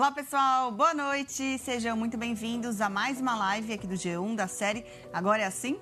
[0.00, 0.72] Olá, pessoal.
[0.72, 1.58] Boa noite.
[1.58, 5.78] Sejam muito bem-vindos a mais uma live aqui do G1 da série Agora é Assim.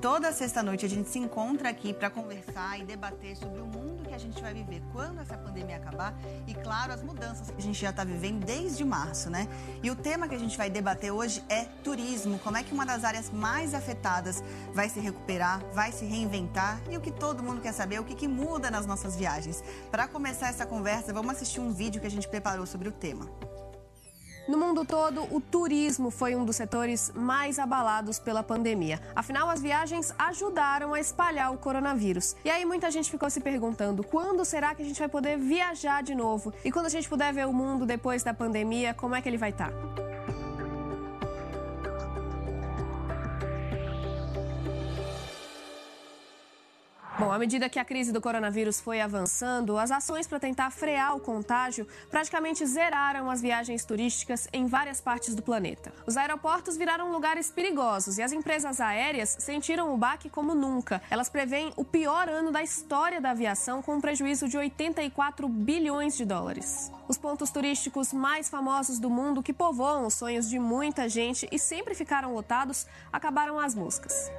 [0.00, 4.12] Toda sexta-noite a gente se encontra aqui para conversar e debater sobre o mundo que
[4.12, 7.80] a gente vai viver quando essa pandemia acabar e, claro, as mudanças que a gente
[7.80, 9.46] já está vivendo desde março, né?
[9.84, 12.40] E o tema que a gente vai debater hoje é turismo.
[12.40, 14.42] Como é que uma das áreas mais afetadas
[14.74, 18.16] vai se recuperar, vai se reinventar e o que todo mundo quer saber, o que,
[18.16, 19.62] que muda nas nossas viagens.
[19.92, 23.30] Para começar essa conversa, vamos assistir um vídeo que a gente preparou sobre o tema.
[24.48, 29.00] No mundo todo, o turismo foi um dos setores mais abalados pela pandemia.
[29.14, 32.34] Afinal, as viagens ajudaram a espalhar o coronavírus.
[32.44, 36.02] E aí muita gente ficou se perguntando: quando será que a gente vai poder viajar
[36.02, 36.52] de novo?
[36.64, 39.38] E quando a gente puder ver o mundo depois da pandemia, como é que ele
[39.38, 39.72] vai estar?
[47.20, 51.14] Bom, à medida que a crise do coronavírus foi avançando, as ações para tentar frear
[51.14, 55.92] o contágio praticamente zeraram as viagens turísticas em várias partes do planeta.
[56.06, 61.02] Os aeroportos viraram lugares perigosos e as empresas aéreas sentiram o baque como nunca.
[61.10, 66.16] Elas preveem o pior ano da história da aviação, com um prejuízo de 84 bilhões
[66.16, 66.90] de dólares.
[67.06, 71.58] Os pontos turísticos mais famosos do mundo, que povoam os sonhos de muita gente e
[71.58, 74.30] sempre ficaram lotados, acabaram às moscas.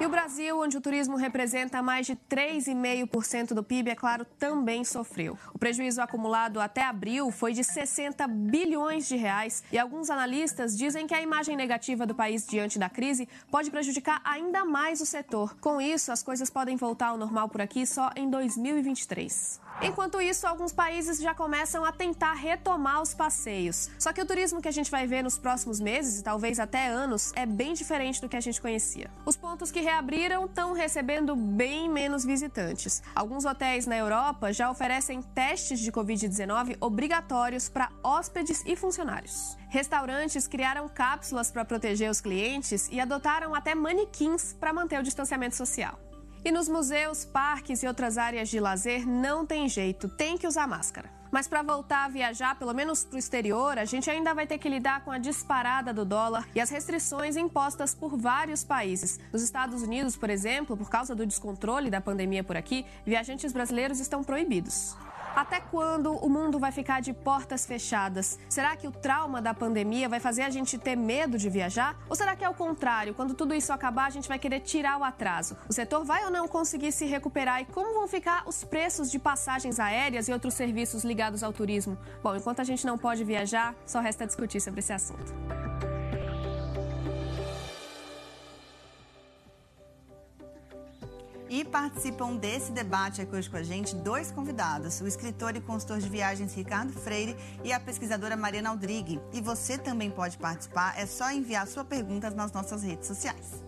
[0.00, 4.84] E o Brasil, onde o turismo representa mais de 3,5% do PIB, é claro, também
[4.84, 5.38] sofreu.
[5.54, 11.06] O prejuízo acumulado até abril foi de 60 bilhões de reais e alguns analistas dizem
[11.06, 15.56] que a imagem negativa do país diante da crise pode prejudicar ainda mais o setor.
[15.60, 19.61] Com isso, as coisas podem voltar ao normal por aqui só em 2023.
[19.80, 23.90] Enquanto isso, alguns países já começam a tentar retomar os passeios.
[23.98, 26.88] Só que o turismo que a gente vai ver nos próximos meses e talvez até
[26.88, 29.10] anos é bem diferente do que a gente conhecia.
[29.24, 33.02] Os pontos que reabriram estão recebendo bem menos visitantes.
[33.14, 39.56] Alguns hotéis na Europa já oferecem testes de Covid-19 obrigatórios para hóspedes e funcionários.
[39.68, 45.56] Restaurantes criaram cápsulas para proteger os clientes e adotaram até manequins para manter o distanciamento
[45.56, 45.98] social.
[46.44, 50.66] E nos museus, parques e outras áreas de lazer não tem jeito, tem que usar
[50.66, 51.08] máscara.
[51.30, 54.58] Mas para voltar a viajar, pelo menos para o exterior, a gente ainda vai ter
[54.58, 59.20] que lidar com a disparada do dólar e as restrições impostas por vários países.
[59.32, 64.00] Nos Estados Unidos, por exemplo, por causa do descontrole da pandemia por aqui, viajantes brasileiros
[64.00, 64.96] estão proibidos.
[65.34, 68.38] Até quando o mundo vai ficar de portas fechadas?
[68.48, 71.96] Será que o trauma da pandemia vai fazer a gente ter medo de viajar?
[72.08, 73.14] Ou será que é o contrário?
[73.14, 75.56] Quando tudo isso acabar, a gente vai querer tirar o atraso?
[75.68, 77.62] O setor vai ou não conseguir se recuperar?
[77.62, 81.96] E como vão ficar os preços de passagens aéreas e outros serviços ligados ao turismo?
[82.22, 85.32] Bom, enquanto a gente não pode viajar, só resta discutir sobre esse assunto.
[91.52, 95.98] E participam desse debate aqui hoje com a gente dois convidados: o escritor e consultor
[95.98, 99.20] de viagens Ricardo Freire e a pesquisadora Mariana Aldrigue.
[99.34, 103.62] E você também pode participar, é só enviar sua pergunta nas nossas redes sociais.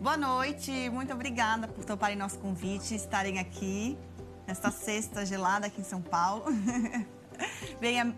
[0.00, 3.98] Boa noite, muito obrigada por toparem nosso convite, estarem aqui
[4.46, 6.44] nesta sexta gelada aqui em São Paulo.
[7.82, 8.12] Bem, a,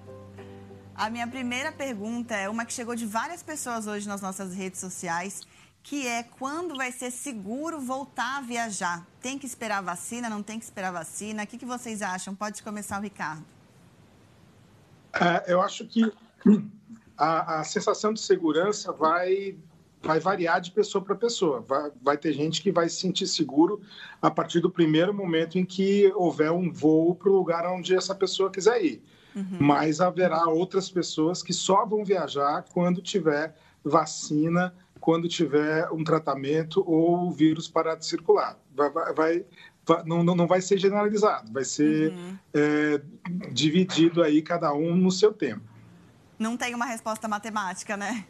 [0.94, 4.78] a minha primeira pergunta é uma que chegou de várias pessoas hoje nas nossas redes
[4.78, 5.40] sociais
[5.82, 9.06] que é quando vai ser seguro voltar a viajar.
[9.20, 11.42] Tem que esperar vacina, não tem que esperar vacina?
[11.42, 12.34] O que, que vocês acham?
[12.34, 13.44] Pode começar o Ricardo.
[15.12, 16.12] É, eu acho que
[17.16, 19.56] a, a, sensação de segurança vai,
[20.02, 21.60] vai variar de pessoa para pessoa.
[21.60, 23.80] Vai, vai ter gente que vai se sentir seguro
[24.22, 28.14] a partir do primeiro momento em que houver um voo para o lugar onde essa
[28.14, 29.02] pessoa quiser ir.
[29.34, 29.58] Uhum.
[29.60, 36.84] Mas haverá outras pessoas que só vão viajar quando tiver vacina quando tiver um tratamento
[36.86, 38.58] ou o vírus parar de circular.
[38.74, 39.44] Vai, vai, vai
[40.04, 42.38] não, não vai ser generalizado, vai ser uhum.
[42.54, 43.00] é,
[43.50, 45.62] dividido aí cada um no seu tempo.
[46.38, 48.24] Não tem uma resposta matemática, né?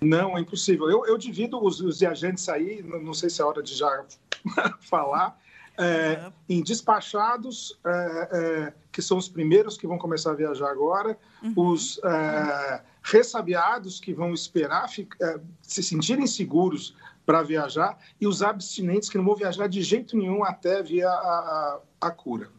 [0.00, 0.88] Não, é impossível.
[0.90, 4.04] Eu, eu divido os, os viajantes aí, não sei se é hora de já
[4.80, 5.38] falar,
[5.76, 6.32] é, uhum.
[6.48, 11.52] em despachados, é, é, que são os primeiros que vão começar a viajar agora, uhum.
[11.56, 14.88] os é, ressabiados que vão esperar
[15.20, 16.94] é, se sentirem seguros
[17.24, 21.10] para viajar e os abstinentes que não vão viajar de jeito nenhum até vir a,
[21.10, 22.50] a, a cura.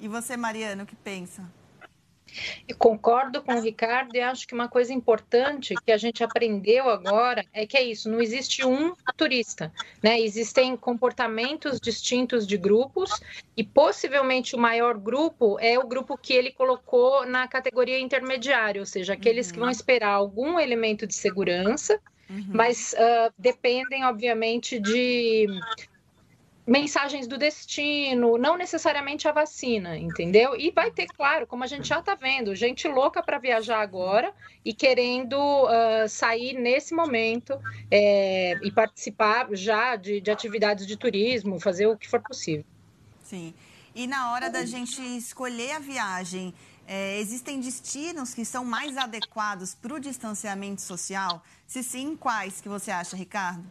[0.00, 1.42] E você, Mariana, o que pensa?
[2.66, 6.88] Eu concordo com o Ricardo e acho que uma coisa importante que a gente aprendeu
[6.88, 9.72] agora é que é isso, não existe um turista,
[10.02, 10.20] né?
[10.20, 13.10] Existem comportamentos distintos de grupos
[13.56, 18.86] e possivelmente o maior grupo é o grupo que ele colocou na categoria intermediária, ou
[18.86, 19.52] seja, aqueles uhum.
[19.52, 19.72] que vão uhum.
[19.72, 21.98] esperar algum elemento de segurança,
[22.28, 22.46] uhum.
[22.48, 25.46] mas uh, dependem, obviamente, de
[26.68, 30.54] mensagens do destino, não necessariamente a vacina, entendeu?
[30.54, 34.34] E vai ter, claro, como a gente já está vendo, gente louca para viajar agora
[34.62, 37.58] e querendo uh, sair nesse momento
[37.90, 42.66] é, e participar já de, de atividades de turismo, fazer o que for possível.
[43.24, 43.54] Sim.
[43.94, 46.52] E na hora da gente escolher a viagem,
[46.86, 51.42] é, existem destinos que são mais adequados para o distanciamento social?
[51.66, 53.64] Se sim, quais que você acha, Ricardo?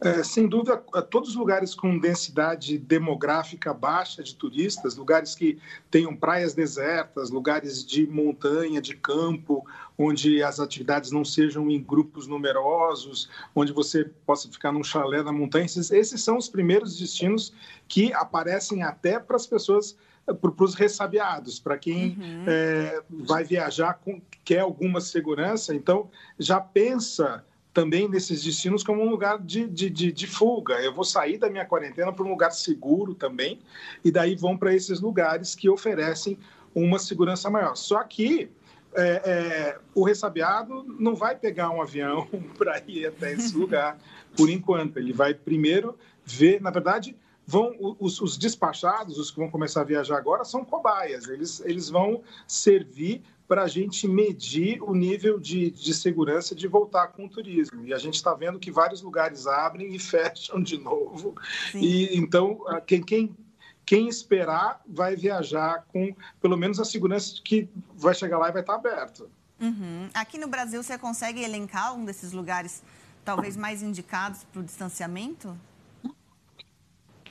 [0.00, 0.76] É, sem dúvida,
[1.10, 5.58] todos os lugares com densidade demográfica baixa de turistas, lugares que
[5.90, 9.64] tenham praias desertas, lugares de montanha, de campo,
[9.96, 15.32] onde as atividades não sejam em grupos numerosos, onde você possa ficar num chalé na
[15.32, 17.52] montanha, esses, esses são os primeiros destinos
[17.88, 22.44] que aparecem até para as pessoas para os ressabiados, para quem uhum.
[22.46, 27.44] é, vai viajar com quer alguma segurança, então já pensa
[27.74, 30.74] também nesses destinos como um lugar de, de, de, de fuga.
[30.74, 33.58] Eu vou sair da minha quarentena para um lugar seguro também,
[34.04, 36.38] e daí vão para esses lugares que oferecem
[36.72, 37.74] uma segurança maior.
[37.74, 38.48] Só que
[38.94, 43.98] é, é, o ressabiado não vai pegar um avião para ir até esse lugar,
[44.36, 44.98] por enquanto.
[44.98, 49.84] Ele vai primeiro ver, na verdade, vão os, os, despachados, os que vão começar a
[49.84, 51.28] viajar agora, são cobaias.
[51.28, 57.08] Eles, eles vão servir para a gente medir o nível de, de segurança de voltar
[57.08, 57.84] com o turismo.
[57.84, 61.34] E a gente está vendo que vários lugares abrem e fecham de novo.
[61.70, 61.80] Sim.
[61.80, 63.36] E então quem, quem
[63.84, 68.52] quem esperar vai viajar com pelo menos a segurança de que vai chegar lá e
[68.52, 69.28] vai estar aberto.
[69.60, 70.08] Uhum.
[70.14, 72.82] Aqui no Brasil você consegue elencar um desses lugares
[73.24, 75.56] talvez mais indicados para o distanciamento?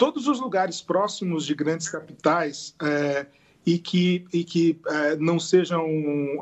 [0.03, 3.25] Todos os lugares próximos de grandes capitais é,
[3.65, 5.88] e que, e que é, não sejam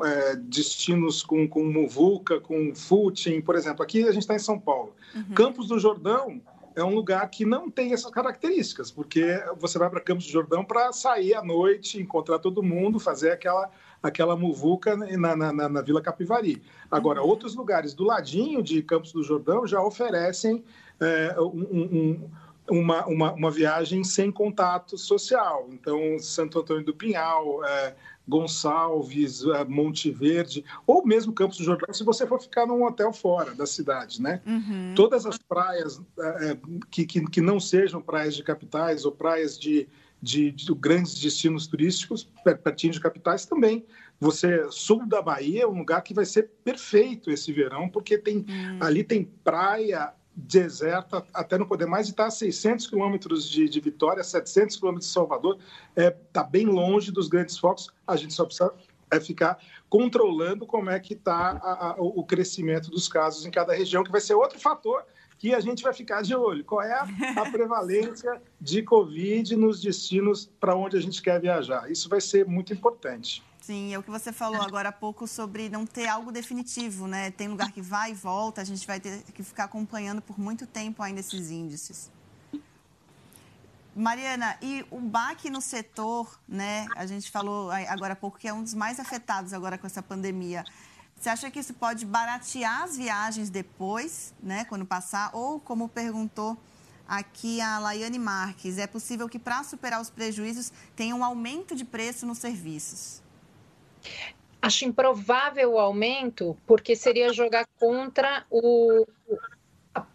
[0.04, 3.40] é, destinos com, com muvuca, com footing.
[3.40, 4.96] Por exemplo, aqui a gente está em São Paulo.
[5.14, 5.34] Uhum.
[5.36, 6.42] Campos do Jordão
[6.74, 10.64] é um lugar que não tem essas características, porque você vai para Campos do Jordão
[10.64, 13.70] para sair à noite, encontrar todo mundo, fazer aquela,
[14.02, 16.60] aquela muvuca na, na, na, na Vila Capivari.
[16.90, 17.28] Agora, uhum.
[17.28, 20.64] outros lugares do ladinho de Campos do Jordão já oferecem
[20.98, 21.62] é, um,
[21.92, 22.30] um
[22.68, 25.68] uma, uma, uma, viagem sem contato social.
[25.72, 27.94] Então, Santo Antônio do Pinhal, é,
[28.26, 33.12] Gonçalves, é, Monte Verde, ou mesmo Campos do Jordão, se você for ficar num hotel
[33.12, 34.40] fora da cidade, né?
[34.46, 34.94] Uhum.
[34.94, 36.58] Todas as praias é, é
[36.90, 39.88] que, que, que, não sejam praias de capitais ou praias de,
[40.22, 42.28] de, de grandes destinos turísticos,
[42.62, 43.84] pertinho de capitais também.
[44.20, 48.36] Você, sul da Bahia, é um lugar que vai ser perfeito esse verão, porque tem,
[48.38, 48.78] uhum.
[48.80, 53.80] ali tem praia deserta até não poder mais, e está a 600 quilômetros de, de
[53.80, 55.58] Vitória, 700 quilômetros de Salvador,
[55.90, 58.72] está é, tá bem longe dos grandes focos, a gente só precisa
[59.10, 59.58] é ficar
[59.90, 64.34] controlando como é que está o crescimento dos casos em cada região, que vai ser
[64.34, 65.04] outro fator
[65.38, 66.64] que a gente vai ficar de olho.
[66.64, 67.06] Qual é a,
[67.36, 71.90] a prevalência de Covid nos destinos para onde a gente quer viajar?
[71.90, 73.42] Isso vai ser muito importante.
[73.62, 77.30] Sim, é o que você falou agora há pouco sobre não ter algo definitivo, né?
[77.30, 80.66] Tem lugar que vai e volta, a gente vai ter que ficar acompanhando por muito
[80.66, 82.10] tempo ainda esses índices.
[83.94, 86.88] Mariana, e o baque no setor, né?
[86.96, 90.02] A gente falou agora há pouco que é um dos mais afetados agora com essa
[90.02, 90.64] pandemia.
[91.14, 94.64] Você acha que isso pode baratear as viagens depois, né?
[94.64, 95.30] Quando passar?
[95.32, 96.58] Ou, como perguntou
[97.06, 101.84] aqui a Laiane Marques, é possível que para superar os prejuízos tenha um aumento de
[101.84, 103.22] preço nos serviços?
[104.60, 109.06] Acho improvável o aumento, porque seria jogar contra o,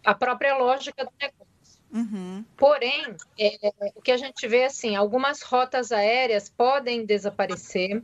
[0.04, 1.48] a própria lógica do negócio.
[1.92, 2.44] Uhum.
[2.56, 8.02] Porém, é, o que a gente vê assim, algumas rotas aéreas podem desaparecer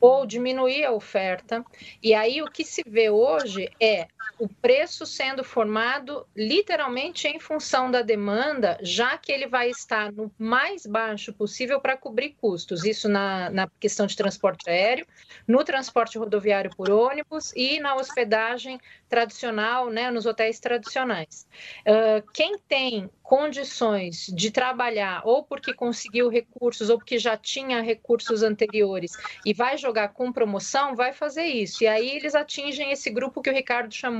[0.00, 1.64] ou diminuir a oferta.
[2.02, 4.06] E aí o que se vê hoje é
[4.38, 10.30] o preço sendo formado literalmente em função da demanda, já que ele vai estar no
[10.38, 12.84] mais baixo possível para cobrir custos.
[12.84, 15.06] Isso na, na questão de transporte aéreo,
[15.46, 21.46] no transporte rodoviário por ônibus e na hospedagem tradicional, né, nos hotéis tradicionais.
[21.86, 28.42] Uh, quem tem condições de trabalhar, ou porque conseguiu recursos, ou porque já tinha recursos
[28.42, 29.12] anteriores,
[29.46, 31.82] e vai jogar com promoção, vai fazer isso.
[31.82, 34.13] E aí eles atingem esse grupo que o Ricardo chamou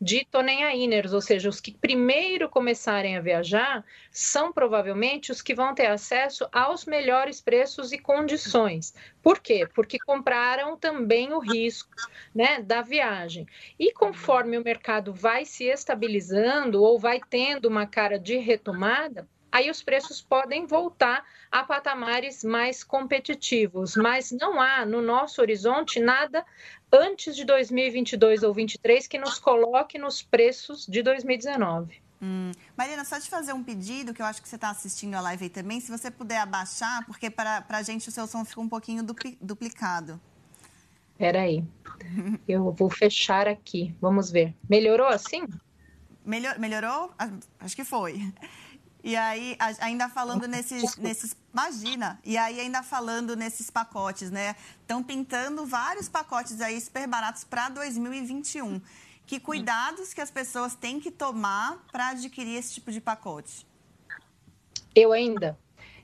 [0.00, 5.74] de Tonenainers, ou seja, os que primeiro começarem a viajar são provavelmente os que vão
[5.74, 8.94] ter acesso aos melhores preços e condições.
[9.22, 9.68] Por quê?
[9.74, 11.90] Porque compraram também o risco
[12.34, 13.46] né, da viagem.
[13.78, 19.70] E conforme o mercado vai se estabilizando ou vai tendo uma cara de retomada, aí
[19.70, 26.44] os preços podem voltar a patamares mais competitivos, mas não há no nosso horizonte nada
[26.92, 32.00] antes de 2022 ou 2023 que nos coloque nos preços de 2019.
[32.22, 32.52] Hum.
[32.76, 35.44] Mariana, só te fazer um pedido, que eu acho que você está assistindo a live
[35.44, 38.68] aí também, se você puder abaixar, porque para a gente o seu som fica um
[38.68, 40.20] pouquinho dupli duplicado.
[41.12, 41.64] Espera aí,
[42.48, 44.54] eu vou fechar aqui, vamos ver.
[44.68, 45.46] Melhorou assim?
[46.24, 47.12] Melhor, melhorou?
[47.58, 48.20] Acho que foi.
[49.02, 51.36] E aí, ainda falando nesses, nesses.
[51.52, 52.20] Imagina!
[52.24, 54.54] E aí, ainda falando nesses pacotes, né?
[54.80, 58.80] Estão pintando vários pacotes aí super baratos para 2021.
[59.26, 63.66] Que cuidados que as pessoas têm que tomar para adquirir esse tipo de pacote?
[64.94, 65.58] Eu ainda.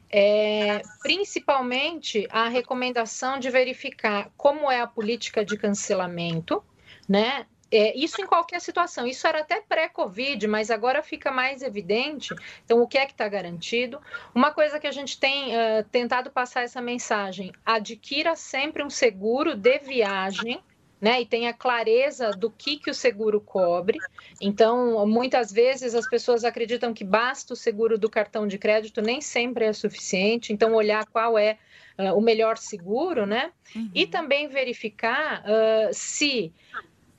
[0.08, 6.62] É, principalmente a recomendação de verificar como é a política de cancelamento,
[7.08, 7.46] né?
[7.70, 9.06] É, isso em qualquer situação.
[9.06, 12.34] Isso era até pré-Covid, mas agora fica mais evidente.
[12.64, 14.00] Então, o que é que está garantido?
[14.34, 19.56] Uma coisa que a gente tem uh, tentado passar essa mensagem: adquira sempre um seguro
[19.56, 20.62] de viagem
[21.00, 23.98] né, e tenha clareza do que, que o seguro cobre.
[24.40, 29.20] Então, muitas vezes as pessoas acreditam que basta o seguro do cartão de crédito, nem
[29.20, 30.52] sempre é suficiente.
[30.52, 31.58] Então, olhar qual é
[31.98, 33.52] uh, o melhor seguro, né?
[33.74, 33.90] Uhum.
[33.94, 36.52] E também verificar uh, se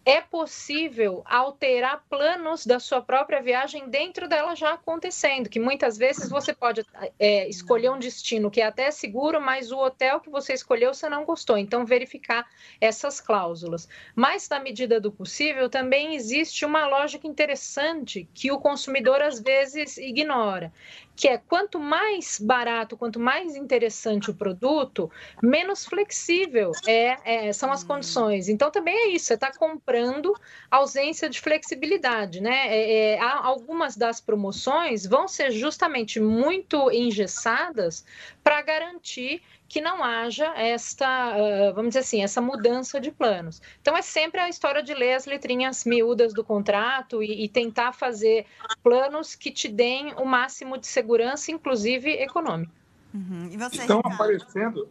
[0.07, 6.29] é possível alterar planos da sua própria viagem dentro dela já acontecendo, que muitas vezes
[6.29, 6.81] você pode
[7.19, 11.09] é, escolher um destino que é até seguro, mas o hotel que você escolheu você
[11.09, 11.57] não gostou.
[11.57, 12.47] Então, verificar
[12.79, 13.89] essas cláusulas.
[14.15, 19.97] Mas, na medida do possível, também existe uma lógica interessante que o consumidor às vezes
[19.97, 20.71] ignora,
[21.17, 27.71] que é quanto mais barato, quanto mais interessante o produto, menos flexível é, é são
[27.71, 27.87] as hum.
[27.87, 28.47] condições.
[28.47, 30.31] Então também é isso, você está comprando
[30.69, 32.67] ausência de flexibilidade, né?
[32.67, 38.05] É, é, algumas das promoções vão ser justamente muito engessadas
[38.43, 43.61] para garantir que não haja esta, vamos dizer assim, essa mudança de planos.
[43.81, 47.91] Então é sempre a história de ler as letrinhas miúdas do contrato e, e tentar
[47.91, 48.45] fazer
[48.81, 52.71] planos que te deem o máximo de segurança, inclusive econômico.
[53.13, 53.49] Uhum.
[53.71, 54.87] estão aparecendo,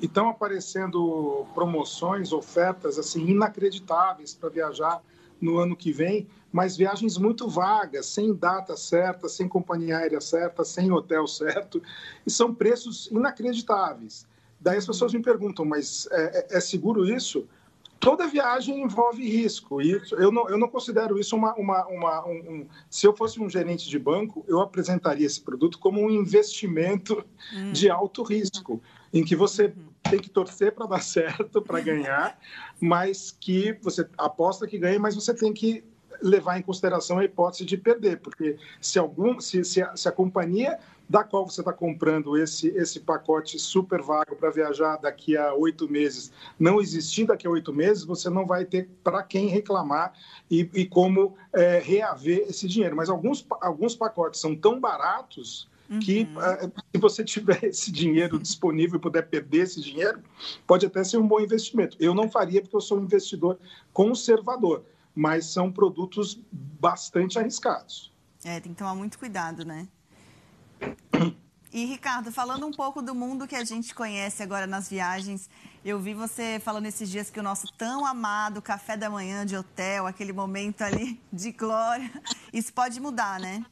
[0.00, 5.02] estão aparecendo promoções, ofertas assim inacreditáveis para viajar
[5.40, 10.64] no ano que vem, mas viagens muito vagas, sem data certa, sem companhia aérea certa,
[10.64, 11.82] sem hotel certo,
[12.26, 14.26] e são preços inacreditáveis.
[14.60, 17.46] Daí as pessoas me perguntam, mas é, é, é seguro isso?
[18.00, 19.82] Toda viagem envolve risco.
[19.82, 21.54] E eu não, eu não considero isso uma.
[21.54, 25.78] uma, uma um, um, se eu fosse um gerente de banco, eu apresentaria esse produto
[25.78, 27.72] como um investimento hum.
[27.72, 28.80] de alto risco,
[29.12, 29.87] em que você uhum.
[30.02, 32.38] Tem que torcer para dar certo, para ganhar,
[32.80, 35.84] mas que você aposta que ganha, mas você tem que
[36.20, 40.12] levar em consideração a hipótese de perder, porque se algum, se, se, a, se a
[40.12, 40.78] companhia
[41.08, 45.88] da qual você está comprando esse, esse pacote super vago para viajar daqui a oito
[45.90, 50.12] meses não existir daqui a oito meses, você não vai ter para quem reclamar
[50.50, 52.94] e, e como é, reaver esse dinheiro.
[52.94, 55.98] Mas alguns, alguns pacotes são tão baratos uhum.
[55.98, 60.22] uh, se você tiver esse dinheiro disponível e puder perder esse dinheiro,
[60.66, 61.96] pode até ser um bom investimento.
[62.00, 63.58] Eu não faria porque eu sou um investidor
[63.92, 68.12] conservador, mas são produtos bastante arriscados.
[68.44, 69.88] É, tem que tomar muito cuidado, né?
[71.72, 75.50] E, Ricardo, falando um pouco do mundo que a gente conhece agora nas viagens,
[75.84, 79.54] eu vi você falando esses dias que o nosso tão amado café da manhã de
[79.54, 82.10] hotel, aquele momento ali de glória,
[82.52, 83.64] isso pode mudar, né?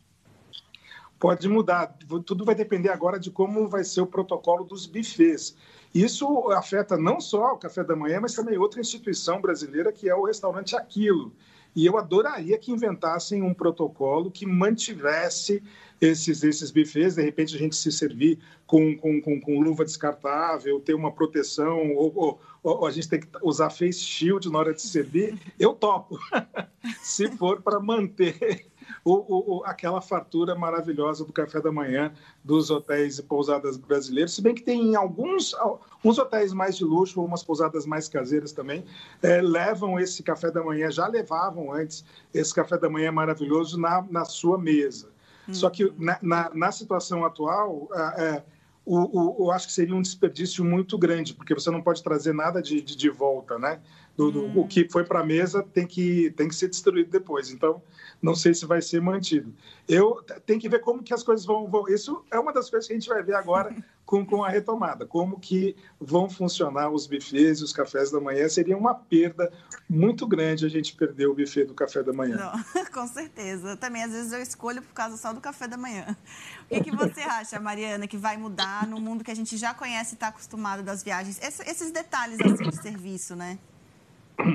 [1.19, 1.97] Pode mudar.
[2.25, 5.57] Tudo vai depender agora de como vai ser o protocolo dos bufês.
[5.95, 10.15] Isso afeta não só o café da manhã, mas também outra instituição brasileira, que é
[10.15, 11.33] o restaurante Aquilo.
[11.75, 15.63] E eu adoraria que inventassem um protocolo que mantivesse
[16.01, 20.81] esses, esses bufês, de repente a gente se servir com, com, com, com luva descartável,
[20.81, 24.75] ter uma proteção, ou, ou, ou, a gente tem que usar face shield na hora
[24.75, 26.19] de servir, eu topo,
[27.03, 28.67] se for para manter
[29.05, 32.13] o, o, aquela fartura maravilhosa do café da manhã
[32.45, 37.23] dos hotéis e pousadas brasileiros, se bem que tem alguns, alguns hotéis mais de luxo,
[37.23, 38.85] umas pousadas mais caseiras também,
[39.23, 44.03] é, levam esse café da manhã, já levavam antes esse café da manhã maravilhoso na,
[44.11, 45.15] na sua mesa.
[45.53, 48.43] Só que na, na, na situação atual, é,
[48.85, 52.33] o, o, eu acho que seria um desperdício muito grande, porque você não pode trazer
[52.33, 53.81] nada de, de, de volta, né?
[54.17, 54.61] Do, do, hum.
[54.61, 57.51] O que foi para a mesa tem que, tem que ser destruído depois.
[57.51, 57.83] Então,
[58.23, 59.53] não sei se vai ser mantido.
[59.87, 62.87] Eu tenho que ver como que as coisas vão, vão, Isso é uma das coisas
[62.87, 63.75] que a gente vai ver agora
[64.07, 65.05] com, com a retomada.
[65.05, 68.49] Como que vão funcionar os bufês e os cafés da manhã.
[68.49, 69.53] Seria uma perda
[69.89, 72.37] muito grande a gente perder o buffet do café da manhã.
[72.37, 73.77] Não, com certeza.
[73.77, 76.17] Também, às vezes, eu escolho por causa só do café da manhã.
[76.65, 79.75] O que, que você acha, Mariana, que vai mudar no mundo que a gente já
[79.75, 81.39] conhece e está acostumado das viagens?
[81.43, 83.59] esses detalhes assim, de serviço, né?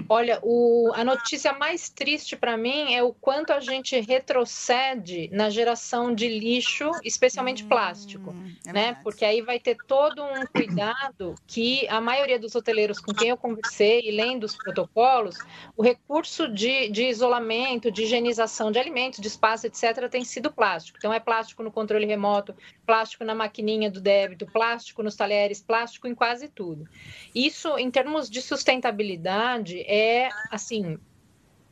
[0.08, 5.50] Olha, o, a notícia mais triste para mim é o quanto a gente retrocede na
[5.50, 8.36] geração de lixo, especialmente hum, plástico,
[8.66, 8.98] é né?
[9.04, 13.38] Porque aí vai ter todo um cuidado que a maioria dos hoteleiros com quem eu
[13.38, 15.38] conversei e lendo os protocolos,
[15.76, 20.98] o recurso de, de isolamento, de higienização de alimentos, de espaço, etc., tem sido plástico.
[20.98, 26.08] Então, é plástico no controle remoto, plástico na maquininha do débito, plástico nos talheres, plástico
[26.08, 26.88] em quase tudo.
[27.34, 30.98] Isso, em termos de sustentabilidade, é assim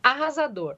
[0.02, 0.76] arrasador.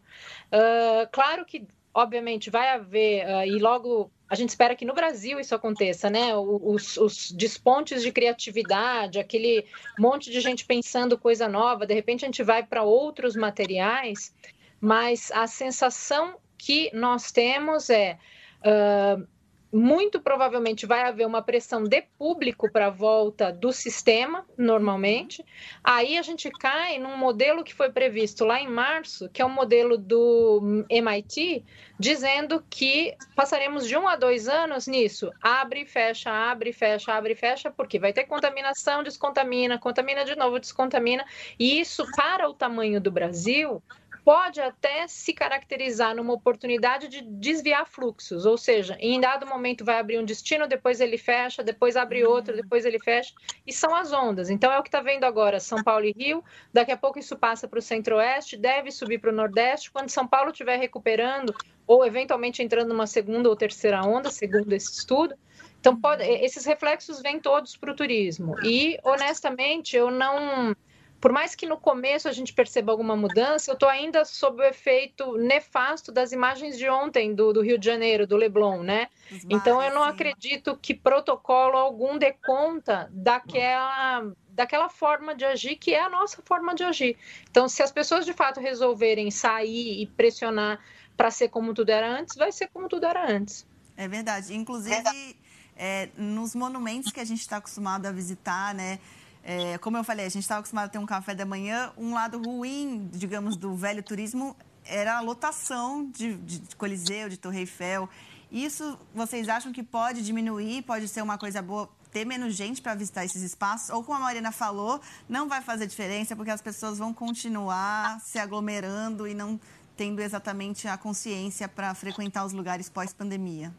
[0.52, 5.42] Uh, claro que, obviamente, vai haver uh, e logo a gente espera que no Brasil
[5.42, 6.34] isso aconteça, né?
[6.34, 9.66] Os, os, despontes de criatividade, aquele
[10.00, 14.34] monte de gente pensando coisa nova, de repente a gente vai para outros materiais,
[14.80, 18.18] mas a sensação que nós temos é
[18.62, 19.28] uh,
[19.72, 25.46] muito provavelmente vai haver uma pressão de público para a volta do sistema, normalmente.
[25.84, 29.48] Aí a gente cai num modelo que foi previsto lá em março, que é o
[29.48, 31.64] um modelo do MIT,
[31.98, 35.32] dizendo que passaremos de um a dois anos nisso.
[35.42, 41.24] Abre, fecha, abre, fecha, abre, fecha, porque vai ter contaminação, descontamina, contamina de novo, descontamina.
[41.58, 43.82] E isso, para o tamanho do Brasil,
[44.24, 50.00] pode até se caracterizar numa oportunidade de desviar fluxos, ou seja, em dado momento vai
[50.00, 53.34] abrir um destino, depois ele fecha, depois abre outro, depois ele fecha,
[53.66, 54.50] e são as ondas.
[54.50, 57.36] Então é o que está vendo agora São Paulo e Rio, daqui a pouco isso
[57.36, 61.54] passa para o centro-oeste, deve subir para o nordeste, quando São Paulo estiver recuperando,
[61.88, 65.36] ou eventualmente entrando numa segunda ou terceira onda, segundo esse estudo.
[65.80, 68.56] Então, pode, esses reflexos vêm todos para o turismo.
[68.64, 70.76] E, honestamente, eu não
[71.22, 74.66] por mais que no começo a gente perceba alguma mudança, eu estou ainda sob o
[74.66, 79.08] efeito nefasto das imagens de ontem do, do Rio de Janeiro, do Leblon, né?
[79.48, 85.94] então eu não acredito que protocolo algum dê conta daquela, daquela forma de agir que
[85.94, 87.16] é a nossa forma de agir.
[87.50, 90.84] Então, se as pessoas de fato resolverem sair e pressionar
[91.16, 93.66] para ser como tudo era antes, vai ser como tudo era antes.
[93.96, 94.56] É verdade.
[94.56, 95.38] Inclusive,
[95.78, 99.00] é, nos monumentos que a gente está acostumado a visitar, né?
[99.44, 101.92] É, como eu falei, a gente estava acostumado a ter um café da manhã.
[101.98, 107.60] Um lado ruim, digamos, do velho turismo era a lotação de, de Coliseu, de Torre
[107.60, 108.10] Eiffel.
[108.52, 112.94] Isso vocês acham que pode diminuir, pode ser uma coisa boa, ter menos gente para
[112.94, 113.90] visitar esses espaços?
[113.90, 115.00] Ou, como a Marina falou,
[115.30, 119.60] não vai fazer diferença porque as pessoas vão continuar se aglomerando e não
[119.96, 123.74] tendo exatamente a consciência para frequentar os lugares pós-pandemia?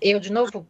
[0.00, 0.66] Eu, de novo?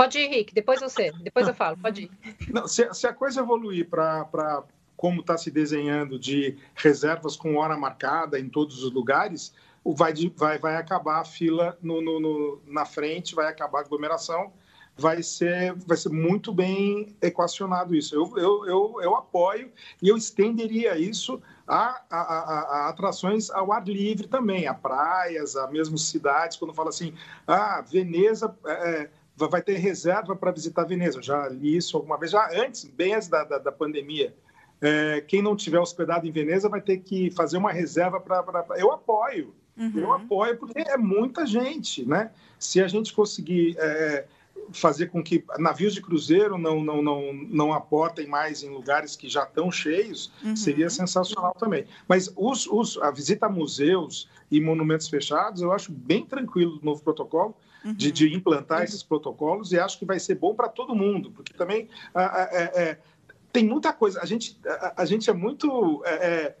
[0.00, 2.10] Pode ir, Rick, depois você, depois eu falo, pode ir.
[2.48, 4.64] Não, se, se a coisa evoluir para
[4.96, 9.52] como está se desenhando de reservas com hora marcada em todos os lugares,
[9.84, 14.50] vai, vai, vai acabar a fila no, no, no, na frente, vai acabar a aglomeração,
[14.96, 18.14] vai ser, vai ser muito bem equacionado isso.
[18.14, 23.70] Eu, eu, eu, eu apoio e eu estenderia isso a, a, a, a, atrações ao
[23.70, 27.12] ar livre também, a praias, a mesmo cidades, quando fala assim,
[27.46, 28.56] ah, Veneza...
[28.64, 29.10] É,
[29.48, 31.22] vai ter reserva para visitar Veneza.
[31.22, 34.34] Já li isso alguma vez, já antes, bem antes da, da, da pandemia.
[34.80, 38.64] É, quem não tiver hospedado em Veneza vai ter que fazer uma reserva para.
[38.78, 39.92] Eu apoio, uhum.
[39.94, 42.30] eu apoio, porque é muita gente, né?
[42.58, 44.26] Se a gente conseguir é,
[44.72, 49.28] fazer com que navios de cruzeiro não, não, não, não aportem mais em lugares que
[49.28, 50.56] já estão cheios, uhum.
[50.56, 51.84] seria sensacional também.
[52.08, 56.84] Mas os, os, a visita a museus e monumentos fechados, eu acho bem tranquilo o
[56.84, 57.94] novo protocolo uhum.
[57.94, 58.84] de, de, implantar uhum.
[58.84, 62.98] esses protocolos e acho que vai ser bom para todo mundo, porque também é, é,
[63.52, 64.20] tem muita coisa.
[64.20, 64.58] A gente,
[64.96, 66.54] a, gente é muito é,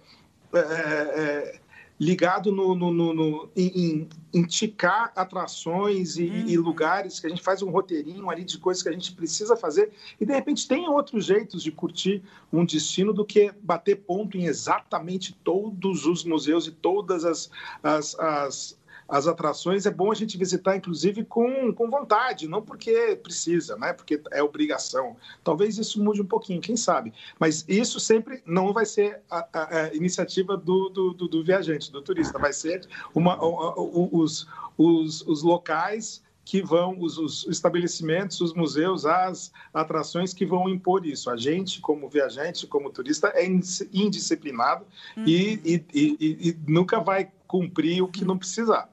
[0.52, 1.60] é, é,
[2.00, 6.48] ligado no, no, no, no em, em, ticar atrações e, uhum.
[6.48, 9.54] e, lugares que a gente faz um roteirinho ali de coisas que a gente precisa
[9.54, 14.38] fazer e de repente tem outros jeitos de curtir um destino do que bater ponto
[14.38, 17.50] em exatamente todos os museus e todas as,
[17.82, 18.79] as, as
[19.10, 23.92] as atrações, é bom a gente visitar, inclusive, com, com vontade, não porque precisa, né?
[23.92, 25.16] porque é obrigação.
[25.42, 27.12] Talvez isso mude um pouquinho, quem sabe.
[27.38, 31.90] Mas isso sempre não vai ser a, a, a iniciativa do, do, do, do, viajante,
[31.90, 34.46] do turista, vai ser uma, os,
[34.78, 41.04] os, os locais que vão, os, os, estabelecimentos, os museus, as atrações que vão impor
[41.04, 41.30] isso.
[41.30, 44.84] A gente, como viajante, como turista, é indisciplinado
[45.16, 45.24] uhum.
[45.26, 48.88] e, e, e, e nunca vai cumprir o que não precisar.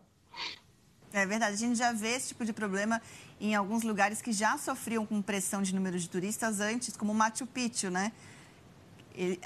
[1.22, 1.54] É verdade.
[1.54, 3.02] A gente já vê esse tipo de problema
[3.40, 7.46] em alguns lugares que já sofriam com pressão de número de turistas antes, como Machu
[7.46, 8.12] Picchu, né?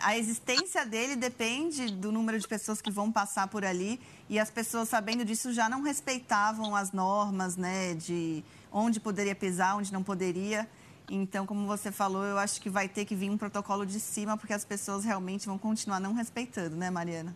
[0.01, 4.49] a existência dele depende do número de pessoas que vão passar por ali e as
[4.49, 10.03] pessoas sabendo disso já não respeitavam as normas, né, de onde poderia pisar, onde não
[10.03, 10.67] poderia.
[11.09, 14.37] Então, como você falou, eu acho que vai ter que vir um protocolo de cima,
[14.37, 17.35] porque as pessoas realmente vão continuar não respeitando, né, Mariana?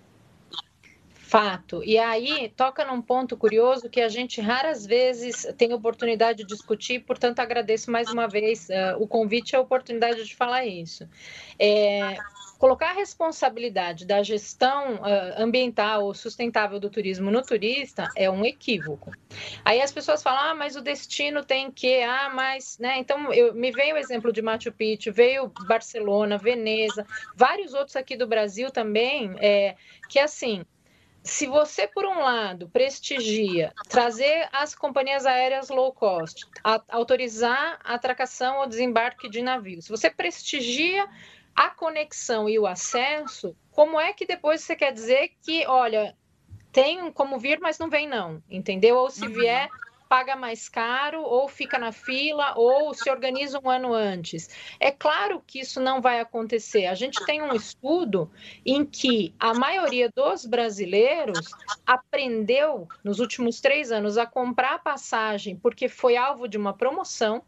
[1.36, 1.84] Fato.
[1.84, 7.02] E aí toca num ponto curioso que a gente raras vezes tem oportunidade de discutir,
[7.02, 11.06] portanto agradeço mais uma vez uh, o convite e a oportunidade de falar isso.
[11.60, 12.16] É,
[12.58, 18.46] colocar a responsabilidade da gestão uh, ambiental ou sustentável do turismo no turista é um
[18.46, 19.12] equívoco.
[19.66, 22.98] Aí as pessoas falam, ah, mas o destino tem que, ah, mas, né?
[22.98, 28.16] Então, eu, me veio o exemplo de Machu Picchu, veio Barcelona, Veneza, vários outros aqui
[28.16, 29.76] do Brasil também, é,
[30.08, 30.64] que assim,
[31.26, 37.96] se você, por um lado, prestigia trazer as companhias aéreas low cost, a, autorizar a
[37.96, 41.10] atracação ou desembarque de navios, se você prestigia
[41.56, 46.16] a conexão e o acesso, como é que depois você quer dizer que, olha,
[46.72, 48.98] tem como vir, mas não vem não, entendeu?
[48.98, 49.68] Ou se vier,
[50.08, 54.50] paga mais caro, ou fica na fila, ou se organiza um ano antes.
[54.80, 56.86] É claro que isso não vai acontecer.
[56.86, 58.30] A gente tem um estudo
[58.66, 61.52] em que a maioria dos brasileiros
[61.86, 67.44] aprendeu nos últimos três anos a comprar passagem porque foi alvo de uma promoção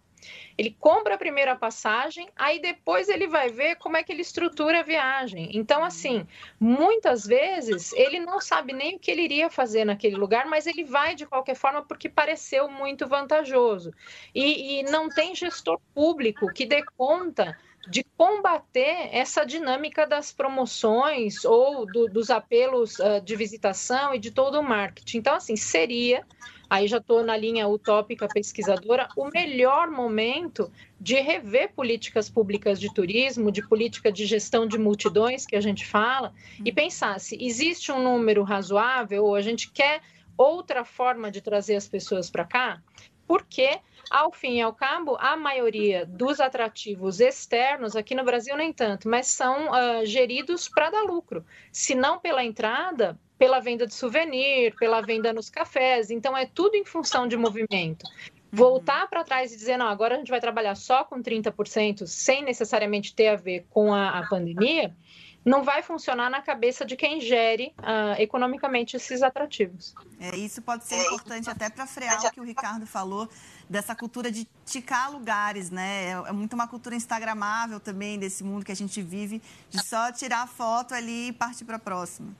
[0.57, 4.79] ele compra a primeira passagem, aí depois ele vai ver como é que ele estrutura
[4.79, 5.49] a viagem.
[5.53, 6.25] Então, assim,
[6.59, 10.83] muitas vezes ele não sabe nem o que ele iria fazer naquele lugar, mas ele
[10.83, 13.93] vai de qualquer forma porque pareceu muito vantajoso.
[14.33, 21.45] E, e não tem gestor público que dê conta de combater essa dinâmica das promoções
[21.45, 25.19] ou do, dos apelos uh, de visitação e de todo o marketing.
[25.19, 26.25] Então, assim, seria
[26.69, 32.93] aí já estou na linha utópica pesquisadora, o melhor momento de rever políticas públicas de
[32.93, 37.91] turismo, de política de gestão de multidões, que a gente fala, e pensar se existe
[37.91, 40.01] um número razoável ou a gente quer
[40.38, 42.82] outra forma de trazer as pessoas para cá,
[43.27, 48.71] porque ao fim e ao cabo, a maioria dos atrativos externos, aqui no Brasil nem
[48.71, 51.45] tanto, mas são uh, geridos para dar lucro.
[51.71, 56.10] Se não pela entrada, pela venda de souvenir, pela venda nos cafés.
[56.10, 58.06] Então, é tudo em função de movimento.
[58.52, 62.43] Voltar para trás e dizer, não, agora a gente vai trabalhar só com 30%, sem
[62.43, 64.95] necessariamente ter a ver com a, a pandemia,
[65.47, 69.95] não vai funcionar na cabeça de quem gere uh, economicamente esses atrativos.
[70.19, 73.30] É, isso pode ser importante até para frear o que o Ricardo falou
[73.69, 76.10] dessa cultura de ticar lugares, né?
[76.10, 80.12] É, é muito uma cultura instagramável também desse mundo que a gente vive, de só
[80.12, 82.36] tirar foto ali e partir para a próxima.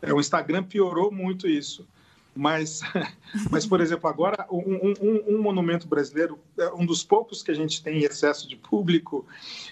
[0.00, 1.86] É, o Instagram piorou muito isso.
[2.34, 2.80] Mas,
[3.50, 7.54] mas por exemplo, agora um, um, um, monumento brasileiro, é um dos poucos que a
[7.54, 9.26] gente tem excesso de público,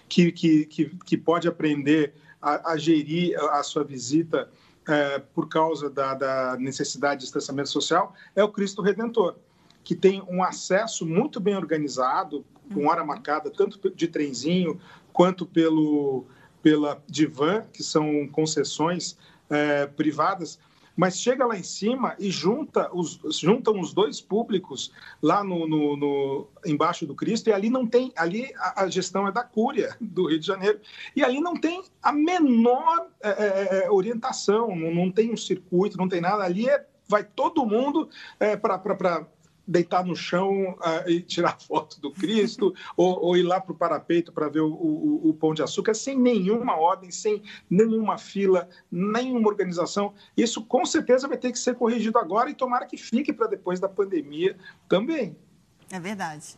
[0.09, 4.51] que, que, que, que pode aprender a, a, gerir a sua visita
[4.89, 9.37] é, por causa da, da necessidade de distanciamento social, é o Cristo Redentor,
[9.83, 14.81] que tem um acesso muito bem organizado, com hora marcada, tanto de trenzinho
[15.13, 16.25] quanto pelo,
[16.63, 19.17] pela Divan, que são concessões
[19.51, 20.59] é, privadas,
[20.97, 24.91] mas chega lá em cima e junta os, juntam os dois públicos
[25.23, 29.29] lá no, no, no, embaixo do Cristo e ali não tem ali a, a, gestão
[29.29, 30.81] é da Cúria do Rio de Janeiro
[31.15, 35.99] e ali não tem a menor é, é, é orientação não, não, tem um circuito
[35.99, 38.09] não tem nada ali é, vai todo mundo
[38.41, 39.27] é, para
[39.67, 43.77] deitar no chão uh, e tirar foto do Cristo, ou, ou, ir lá para o
[43.77, 48.69] parapeito para ver o, o, o, pão de açúcar, sem nenhuma ordem, sem nenhuma fila,
[48.91, 50.15] nenhuma organização.
[50.37, 53.81] Isso com certeza vai ter que ser corrigido agora e tomara que fique para depois
[53.81, 54.57] da pandemia
[54.89, 55.37] também.
[55.91, 56.57] É verdade.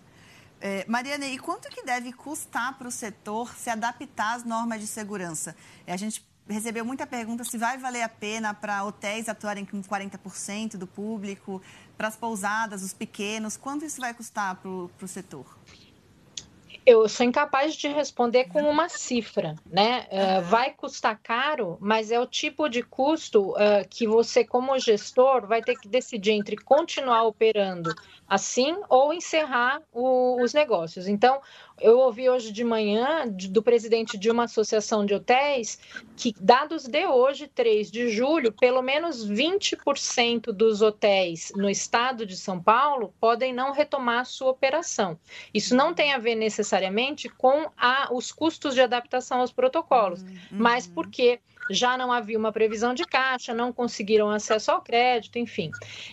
[0.60, 4.86] É, Mariana, e quanto que deve custar para o setor se adaptar às normas de
[4.86, 5.54] segurança?
[5.86, 10.76] A gente recebeu muita pergunta se vai valer a pena para hotéis atuarem com 40%
[10.76, 11.62] do público,
[11.98, 13.56] para as pousadas, os pequenos.
[13.56, 15.44] Quanto isso vai custar para o setor?
[16.86, 20.06] Eu sou incapaz de responder com uma cifra, né?
[20.10, 25.46] Uh, vai custar caro, mas é o tipo de custo uh, que você, como gestor,
[25.46, 27.94] vai ter que decidir entre continuar operando
[28.28, 31.08] assim ou encerrar o, os negócios.
[31.08, 31.40] Então,
[31.80, 35.78] eu ouvi hoje de manhã do presidente de uma associação de hotéis
[36.16, 42.36] que, dados de hoje, 3 de julho, pelo menos 20% dos hotéis no estado de
[42.36, 45.18] São Paulo podem não retomar sua operação.
[45.54, 50.38] Isso não tem a ver necessariamente com a, os custos de adaptação aos protocolos, uhum.
[50.50, 55.70] mas porque já não havia uma previsão de caixa, não conseguiram acesso ao crédito, enfim.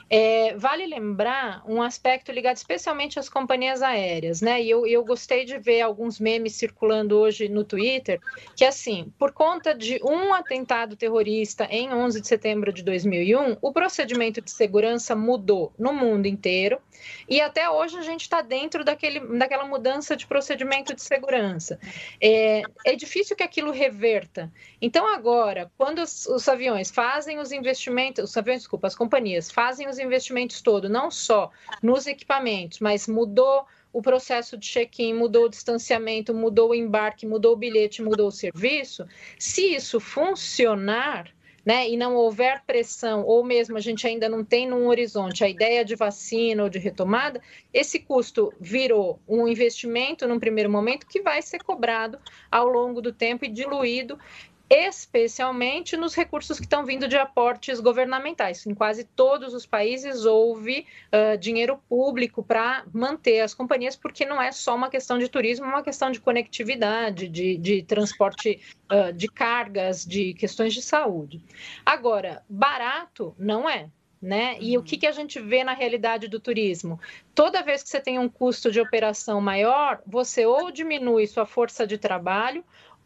[0.09, 4.61] É, vale lembrar um aspecto ligado especialmente às companhias aéreas, né?
[4.61, 8.19] E eu, eu gostei de ver alguns memes circulando hoje no Twitter,
[8.55, 13.71] que assim, por conta de um atentado terrorista em 11 de setembro de 2001, o
[13.71, 16.79] procedimento de segurança mudou no mundo inteiro
[17.27, 21.79] e até hoje a gente está dentro daquele, daquela mudança de procedimento de segurança.
[22.21, 24.51] É, é difícil que aquilo reverta.
[24.81, 25.44] Então, agora,
[25.77, 30.61] quando os, os aviões fazem os investimentos, os aviões, desculpa, as companhias fazem os investimentos
[30.61, 36.71] todos, não só nos equipamentos, mas mudou o processo de check-in, mudou o distanciamento, mudou
[36.71, 39.07] o embarque, mudou o bilhete, mudou o serviço.
[39.39, 41.33] Se isso funcionar,
[41.65, 45.49] né, e não houver pressão, ou mesmo a gente ainda não tem num horizonte a
[45.49, 47.41] ideia de vacina ou de retomada,
[47.73, 52.19] esse custo virou um investimento num primeiro momento que vai ser cobrado
[52.51, 54.19] ao longo do tempo e diluído
[54.69, 58.65] especialmente nos recursos que estão vindo de aportes governamentais.
[58.65, 64.41] Em quase todos os países houve uh, dinheiro público para manter as companhias, porque não
[64.41, 68.59] é só uma questão de turismo, é uma questão de conectividade, de, de transporte
[68.91, 71.41] uh, de cargas, de questões de saúde.
[71.85, 73.89] Agora, barato não é.
[74.21, 74.57] Né?
[74.59, 76.99] E o que, que a gente vê na realidade do turismo?
[77.35, 81.85] Toda vez que você tem um custo de operação maior, você ou diminui sua força
[81.85, 82.65] de trabalho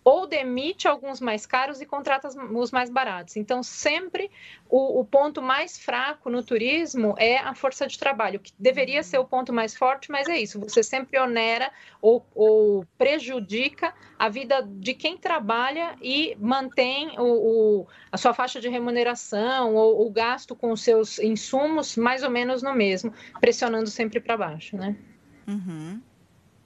[0.10, 3.38] ou demite alguns mais caros e contrata os mais baratos.
[3.38, 4.32] Então, sempre
[4.68, 9.20] o, o, ponto mais fraco no turismo é a força de trabalho, que deveria ser
[9.20, 14.68] o ponto mais forte, mas é isso, você sempre onera ou, ou prejudica a vida
[14.68, 20.56] de quem trabalha e mantém o, o, a sua faixa de remuneração ou o gasto
[20.56, 24.96] com os seus insumos mais ou menos no mesmo, pressionando sempre para baixo, né?
[25.48, 26.02] Uhum.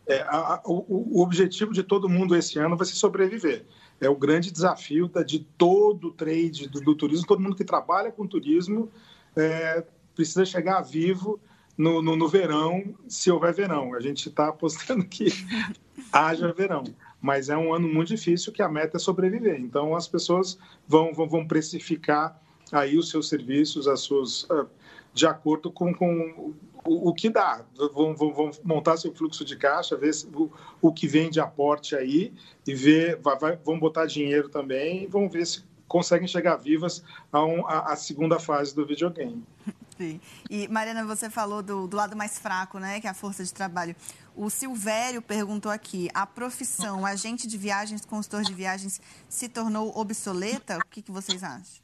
[0.06, 3.66] É, a, a, o, o, objetivo de todo mundo esse ano vai ser sobreviver.
[4.02, 7.64] É o grande desafio da, de todo o trade do, do, turismo, todo mundo que
[7.64, 8.92] trabalha com turismo
[9.36, 11.40] é, precisa chegar vivo
[11.78, 13.94] no, no, no, verão, se houver verão.
[13.94, 15.28] A gente está apostando que
[16.12, 16.84] haja verão,
[17.22, 19.60] mas é um ano muito difícil que a meta é sobreviver.
[19.60, 22.40] Então as pessoas vão, vão, vão precificar
[22.74, 24.66] aí os seus serviços, as suas, ah,
[25.14, 26.54] de acordo com, com
[26.86, 27.64] o, o que dá.
[27.94, 31.96] Vão, vão, vão, montar seu fluxo de caixa, ver o, o que vem de aporte
[31.96, 32.34] aí
[32.66, 37.04] e ver, vai, vai, vão botar dinheiro também e vão ver se conseguem chegar vivas
[37.32, 37.64] a, um,
[37.96, 39.44] segunda fase do videogame.
[39.96, 40.20] Sim.
[40.50, 43.54] E, Mariana, você falou do, do, lado mais fraco, né, que é a força de
[43.54, 43.96] trabalho.
[44.36, 50.80] O Silvério perguntou aqui, a profissão agente de viagens, consultor de viagens, se tornou obsoleta?
[50.80, 51.84] O que, que vocês acham?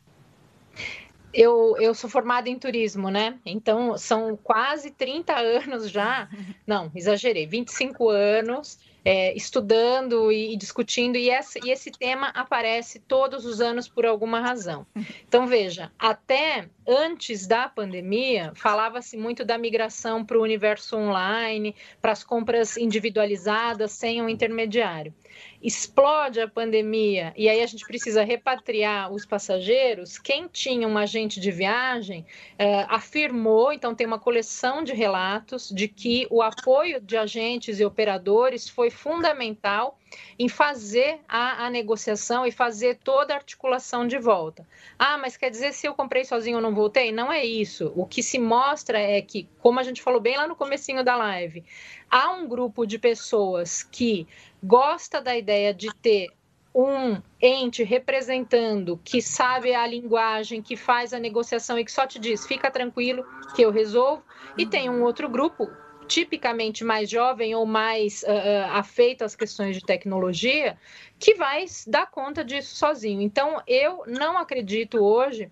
[1.33, 3.37] Eu, eu sou formada em turismo, né?
[3.45, 6.29] Então, são quase 30 anos já.
[6.65, 12.99] Não, exagerei, 25 anos é, estudando e, e, discutindo, e esse, e esse tema aparece
[12.99, 14.85] todos os anos por alguma razão.
[15.27, 22.11] Então, veja, até antes da pandemia, falava-se muito da migração para o universo online, para
[22.11, 25.13] as compras individualizadas, sem um intermediário
[25.61, 31.39] explode a pandemia e aí a gente precisa repatriar os passageiros, quem tinha um agente
[31.39, 32.25] de viagem
[32.57, 37.85] eh, afirmou, então tem uma coleção de relatos de que o apoio de agentes e
[37.85, 39.99] operadores foi fundamental
[40.37, 44.65] em fazer a, a, negociação e fazer toda a articulação de volta.
[44.97, 47.11] Ah, mas quer dizer se eu comprei sozinho eu não voltei?
[47.11, 47.91] Não é isso.
[47.95, 51.15] O que se mostra é que, como a gente falou bem lá no comecinho da
[51.15, 51.63] live,
[52.09, 54.27] há um grupo de pessoas que
[54.63, 56.29] gosta da ideia de ter
[56.73, 62.19] um ente representando que sabe a linguagem, que faz a negociação e que só te
[62.19, 64.23] diz, fica tranquilo que eu resolvo,
[64.57, 65.69] e tem um outro grupo
[66.07, 70.77] tipicamente mais jovem ou mais uh, afeito às questões de tecnologia,
[71.19, 73.21] que vai dar conta disso sozinho.
[73.21, 75.51] Então, eu não acredito hoje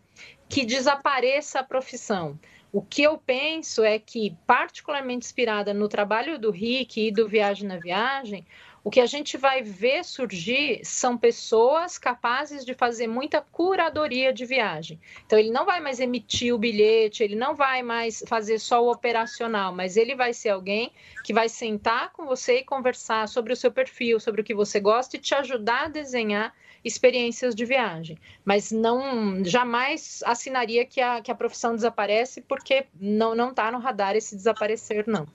[0.50, 2.39] que desapareça a profissão.
[2.71, 7.67] O que eu penso é que, particularmente inspirada no trabalho do Rick e do Viagem
[7.67, 8.45] na Viagem,
[8.84, 14.45] o que a gente vai ver surgir são pessoas capazes de fazer muita curadoria de
[14.45, 14.99] viagem.
[15.25, 18.91] Então, ele não vai mais emitir o bilhete, ele não vai mais fazer só o
[18.91, 23.58] operacional, mas ele vai ser alguém que vai sentar com você e conversar sobre o
[23.58, 26.53] seu perfil, sobre o que você gosta e te ajudar a desenhar
[26.88, 28.17] experiências de viagem.
[28.43, 34.15] Mas não jamais assinaria que a, que a profissão desaparece, porque não está no radar
[34.15, 35.28] esse desaparecer, não.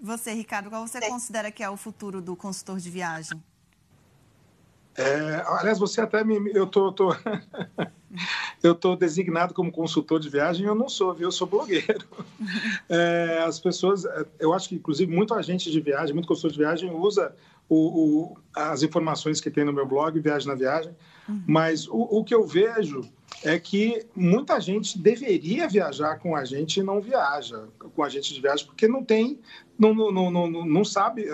[0.00, 3.42] Você, Ricardo, qual você considera que é o futuro do consultor de viagem?
[4.96, 6.50] É, aliás, você até me.
[6.54, 7.14] Eu tô, tô
[8.62, 11.28] eu tô designado como consultor de viagem, eu não sou, viu?
[11.28, 12.06] Eu sou blogueiro.
[12.88, 14.04] É, as pessoas,
[14.38, 17.34] eu acho que, inclusive, muito agente de viagem, muito consultor de viagem usa
[17.68, 20.94] o, o, as informações que tem no meu blog, Viagem na Viagem,
[21.28, 21.42] Uhum.
[21.46, 23.02] Mas o, o que eu vejo
[23.44, 28.32] é que muita gente deveria viajar com a gente e não viaja com a gente
[28.32, 29.38] de viagem, porque não tem,
[29.78, 31.26] não, não, não, não, não sabe,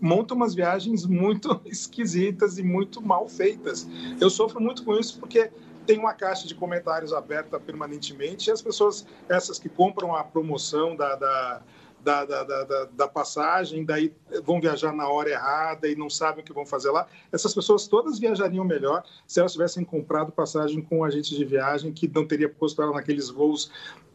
[0.00, 3.88] monta umas viagens muito esquisitas e muito mal feitas.
[4.20, 5.50] Eu sofro muito com isso porque
[5.86, 10.94] tem uma caixa de comentários aberta permanentemente e as pessoas, essas que compram a promoção
[10.94, 11.62] da, da
[12.08, 16.46] da, da, da, da, passagem, daí vão viajar na hora errada e não sabem o
[16.46, 17.06] que vão fazer lá.
[17.30, 22.08] Essas pessoas todas viajariam melhor se elas tivessem comprado passagem com agentes de viagem que
[22.08, 23.70] não teria posto ela naqueles voos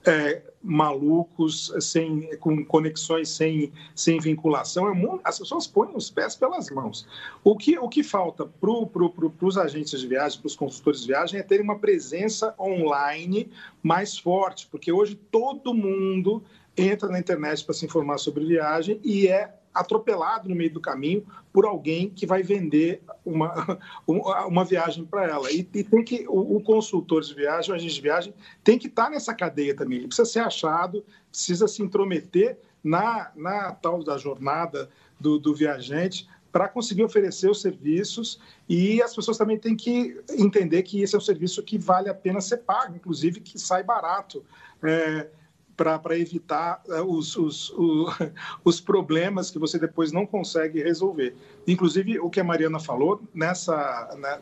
[0.06, 4.90] é, malucos, sem, com conexões sem, sem vinculação.
[4.90, 7.08] É, as pessoas põem os pés pelas mãos.
[7.44, 11.02] O que, o que falta para pro, pro, os agentes de viagem, para os consultores
[11.02, 13.52] de viagem, é ter uma presença online
[13.82, 16.44] mais forte, porque hoje todo mundo
[16.78, 21.26] entra na internet para se informar sobre viagem e é atropelado no meio do caminho
[21.52, 23.80] por alguém que vai vender uma,
[24.48, 25.52] uma viagem para ela.
[25.52, 28.34] E, e, tem que o, o, consultor de viagem, o agente de viagem,
[28.64, 30.00] tem que estar tá nessa cadeia também.
[30.00, 36.28] Ele precisa ser achado, precisa se intrometer na, na tal da jornada do, do viajante
[36.52, 41.18] para conseguir oferecer os serviços e as pessoas também têm que entender que esse é
[41.18, 44.46] um serviço que vale a pena ser pago, inclusive que sai barato.
[44.84, 45.28] É,
[45.76, 47.74] para evitar uh, os, os,
[48.64, 51.36] os problemas que você depois não consegue resolver.
[51.68, 54.40] Inclusive, o que a Mariana falou, nessa, né,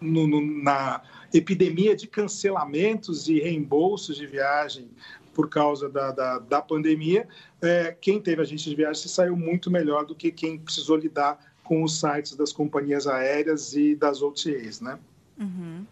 [0.00, 4.88] no, no, na epidemia de cancelamentos e reembolsos de viagem
[5.34, 7.28] por causa da, da, da pandemia,
[7.62, 11.38] é, quem teve agente de viagem se saiu muito melhor do que quem precisou lidar
[11.62, 14.98] com os sites das companhias aéreas e das OTAs, né?
[15.38, 15.84] Uhum.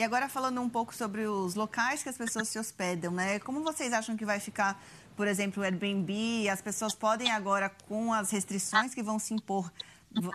[0.00, 3.38] E agora falando um pouco sobre os locais que as pessoas se hospedam, né?
[3.38, 4.82] Como vocês acham que vai ficar,
[5.14, 6.48] por exemplo, o Airbnb?
[6.48, 9.70] As pessoas podem agora, com as restrições que vão se impor,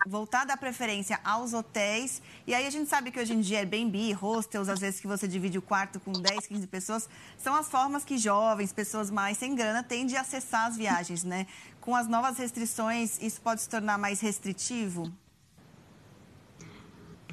[0.05, 2.21] voltar a dar preferência aos hotéis.
[2.45, 5.27] E aí a gente sabe que hoje em dia Airbnb, hostels, às vezes que você
[5.27, 9.55] divide o quarto com 10, 15 pessoas, são as formas que jovens, pessoas mais sem
[9.55, 11.47] grana, têm de acessar as viagens, né?
[11.81, 15.11] Com as novas restrições, isso pode se tornar mais restritivo?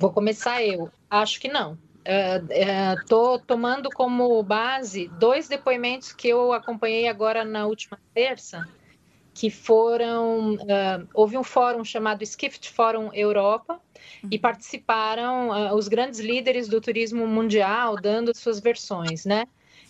[0.01, 0.91] Vou começar eu.
[1.11, 1.77] Acho que não.
[2.05, 8.67] Estou uh, uh, tomando como base dois depoimentos que eu acompanhei agora na última terça,
[9.33, 10.55] que foram.
[10.55, 13.81] Uh, houve um fórum chamado Skift Forum Europa,
[14.23, 14.29] uhum.
[14.31, 19.47] e participaram os grandes líderes do turismo mundial, dando suas versões, né?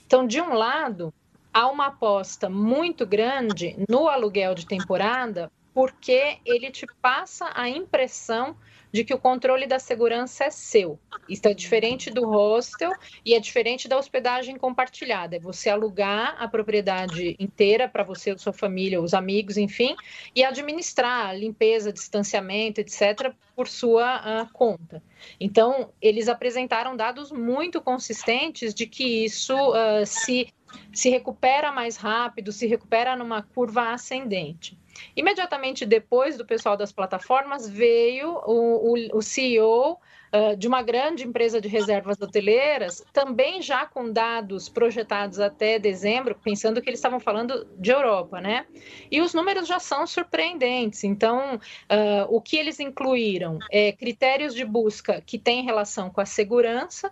[0.07, 1.13] Então, de um lado,
[1.53, 8.57] há uma aposta muito grande no aluguel de temporada, porque ele te passa a impressão
[8.93, 10.99] de que o controle da segurança é seu.
[11.27, 12.93] Isso é diferente do hostel
[13.25, 15.37] e é diferente da hospedagem compartilhada.
[15.37, 19.97] É você alugar a propriedade inteira para você, sua família, os amigos, enfim,
[20.37, 25.03] e administrar limpeza, distanciamento, etc., por sua uh, conta.
[25.41, 30.53] Então, eles apresentaram dados muito consistentes de que isso uh, se,
[30.93, 34.79] se recupera mais rápido, se recupera numa curva ascendente.
[35.17, 39.93] Imediatamente depois do pessoal das plataformas, veio o, o, o CEO
[40.33, 46.35] uh, de uma grande empresa de reservas hoteleiras, também já com dados projetados até dezembro,
[46.43, 48.67] pensando que eles estavam falando de Europa, né?
[49.11, 51.05] E os números já são surpreendentes.
[51.05, 56.27] Então, uh, o que eles incluíram é critérios de busca que têm relação com a
[56.27, 57.11] segurança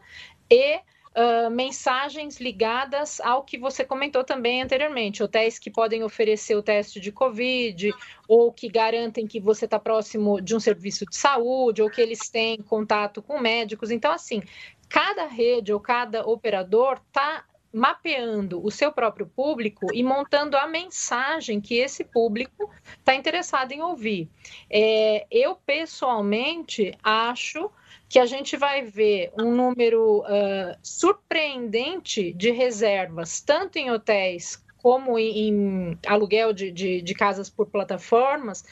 [0.50, 0.81] e
[1.16, 7.01] uh, mensagens ligadas ao que você comentou também anteriormente, hotéis que podem oferecer o teste
[7.01, 7.92] de Covid,
[8.29, 12.29] ou que garantem que você está próximo de um serviço de saúde, ou que eles
[12.29, 13.90] têm contato com médicos.
[13.90, 14.42] Então, assim,
[14.88, 21.61] cada rede ou cada operador está mapeando o seu próprio público e montando a mensagem
[21.61, 22.68] que esse público
[22.99, 24.29] está interessado em ouvir.
[24.68, 27.70] É, eu, pessoalmente, acho
[28.11, 35.16] que a gente vai ver um número uh, surpreendente de reservas, tanto em hotéis como
[35.16, 38.64] em, em aluguel de, de, de casas por plataformas,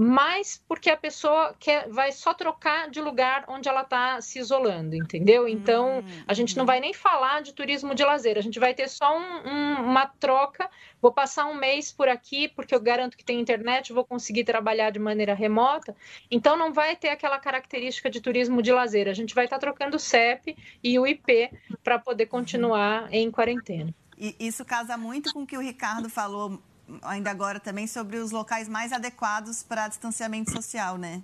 [0.00, 4.94] mas porque a pessoa quer, vai só trocar de lugar onde ela está se isolando,
[4.94, 5.48] entendeu?
[5.48, 6.66] Então, a gente não uhum.
[6.68, 10.06] vai nem falar de turismo de lazer, a gente vai ter só um, um, uma
[10.06, 10.70] troca.
[11.02, 14.90] Vou passar um mês por aqui, porque eu garanto que tem internet, vou conseguir trabalhar
[14.90, 15.96] de maneira remota.
[16.30, 19.08] Então, não vai ter aquela característica de turismo de lazer.
[19.08, 21.50] A gente vai estar tá trocando o CEP e o IP
[21.82, 23.92] para poder continuar em quarentena.
[24.16, 26.62] E isso casa muito com o que o Ricardo falou
[27.02, 31.22] ainda agora também sobre os locais mais adequados para distanciamento social, né?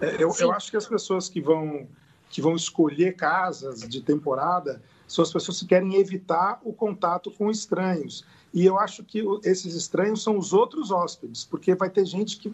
[0.00, 1.86] É, eu, eu, acho que as pessoas que vão,
[2.28, 7.50] que vão escolher casas de temporada são as pessoas que querem evitar o contato com
[7.50, 8.24] estranhos.
[8.52, 12.50] E eu acho que esses estranhos são os outros hóspedes, porque vai ter gente que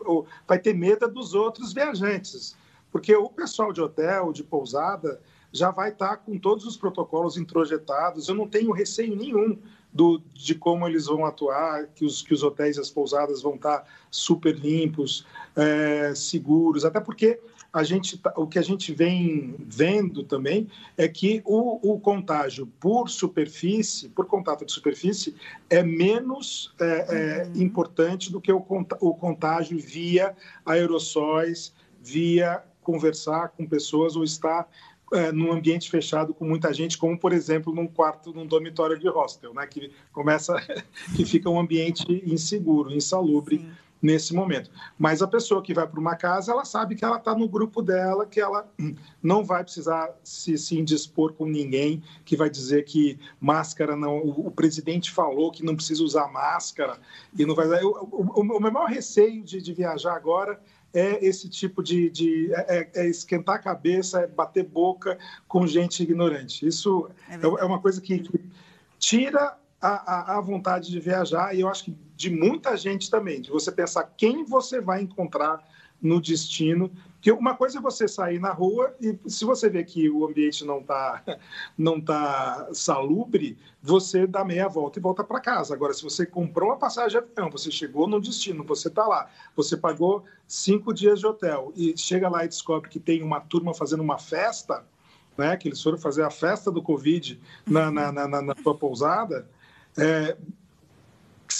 [0.47, 2.57] vai ter medo dos outros viajantes.
[2.91, 5.21] porque o pessoal de hotel, de pousada,
[5.53, 8.29] já vai estar tá com todos os protocolos introjetados.
[8.29, 9.59] Eu não tenho receio nenhum
[9.93, 13.55] do, de como eles vão atuar, que os, que os hotéis e as pousadas vão
[13.55, 15.27] estar tá super limpos,
[15.57, 17.41] é, seguros, até porque
[17.73, 22.67] a gente, tá, o que a gente vem vendo também é que o, o contágio
[22.81, 25.35] por superfície, por contato de superfície,
[25.69, 27.63] é menos é, é, uhum.
[27.63, 28.65] importante do que o,
[29.01, 30.35] o contágio via
[30.67, 31.73] aerossóis,
[32.03, 34.69] via conversar com pessoas ou estar
[35.13, 39.09] é, num ambiente fechado com muita gente, como por exemplo num quarto, num dormitório de
[39.09, 39.67] hostel, né?
[39.67, 40.55] Que começa,
[41.17, 43.59] que fica um ambiente inseguro, insalubre.
[43.59, 43.71] Sim
[44.03, 44.71] nesse momento.
[44.99, 47.83] Mas a pessoa que vai para uma casa, ela sabe que ela está no grupo
[47.83, 48.69] dela, que ela
[49.23, 54.19] não vai precisar se, se indispor com ninguém, que vai dizer que máscara não.
[54.19, 56.99] O, o presidente falou que não precisa usar máscara
[57.37, 57.67] e não vai.
[57.83, 60.61] O, o, o meu maior receio de, de viajar agora
[60.93, 66.03] é esse tipo de, de é, é, esquentar a cabeça, é bater boca com gente
[66.03, 66.67] ignorante.
[66.67, 68.41] Isso é, é uma coisa que, que
[68.99, 73.41] tira a, a, a, vontade de viajar e eu acho que de muita gente também,
[73.41, 75.67] de você pensar quem você vai encontrar
[76.03, 76.91] no destino.
[77.21, 80.65] Que uma coisa é você sair na rua e se você vê que o ambiente
[80.65, 81.23] não está
[81.77, 85.75] não tá salubre, você dá meia volta e volta para casa.
[85.75, 89.29] Agora, se você comprou uma passagem de avião, você chegou no destino, você está lá,
[89.55, 93.75] você pagou cinco dias de hotel e chega lá e descobre que tem uma turma
[93.75, 94.85] fazendo uma festa,
[95.37, 99.49] né, que eles foram fazer a festa do Covid na, na, na, na sua pousada,
[99.97, 100.37] é,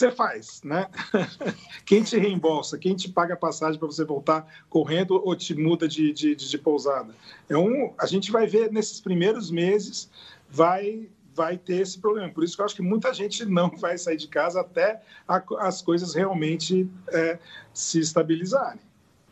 [0.01, 0.89] você faz, né?
[1.85, 5.87] quem te reembolsa, quem te paga a passagem para você voltar correndo ou te muda
[5.87, 7.15] de, de, de, pousada?
[7.49, 10.11] É um, a gente vai ver nesses primeiros meses,
[10.49, 12.29] vai vai ter esse problema.
[12.29, 15.43] Por isso que eu acho que muita gente não vai sair de casa até a,
[15.61, 17.39] as coisas realmente é,
[17.73, 18.81] se estabilizarem.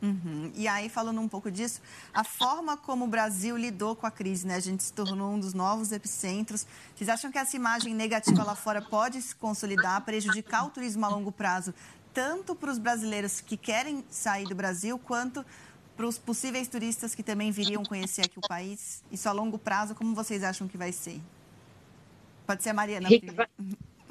[0.01, 0.53] Uhum.
[0.55, 1.81] E aí, falando um pouco disso,
[2.15, 4.55] a forma como o Brasil lidou com a crise, né?
[4.55, 6.67] A gente se tornou um dos novos epicentros.
[6.95, 11.09] Vocês acham que essa imagem negativa lá fora pode se consolidar, prejudicar o turismo a
[11.09, 11.75] longo prazo,
[12.15, 15.45] tanto para os brasileiros que querem sair do Brasil, quanto
[15.97, 19.03] para os possíveis turistas que também viriam conhecer aqui o país?
[19.11, 21.21] Isso a longo prazo, como vocês acham que vai ser?
[22.47, 23.09] Pode ser a Mariana.
[23.09, 23.51] Rica,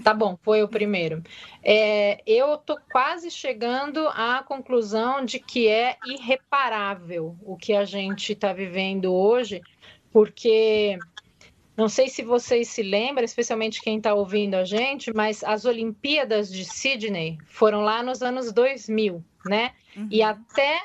[0.03, 1.23] Tá bom, foi o primeiro.
[1.63, 8.33] É, eu estou quase chegando à conclusão de que é irreparável o que a gente
[8.33, 9.61] está vivendo hoje,
[10.11, 10.97] porque
[11.75, 16.51] não sei se vocês se lembram, especialmente quem está ouvindo a gente, mas as Olimpíadas
[16.51, 19.73] de Sydney foram lá nos anos 2000, né?
[19.95, 20.07] Uhum.
[20.09, 20.81] E até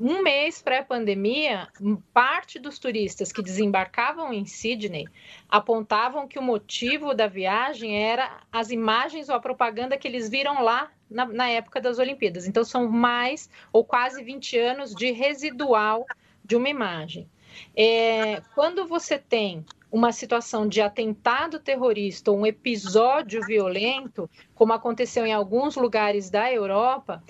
[0.00, 1.68] um mês pré-pandemia,
[2.14, 5.06] parte dos turistas que desembarcavam em Sydney
[5.46, 10.62] apontavam que o motivo da viagem era as imagens ou a propaganda que eles viram
[10.62, 12.48] lá na, na época das Olimpíadas.
[12.48, 16.06] Então, são mais ou quase 20 anos de residual
[16.42, 17.28] de uma imagem.
[17.76, 25.26] É, quando você tem uma situação de atentado terrorista ou um episódio violento, como aconteceu
[25.26, 27.22] em alguns lugares da Europa,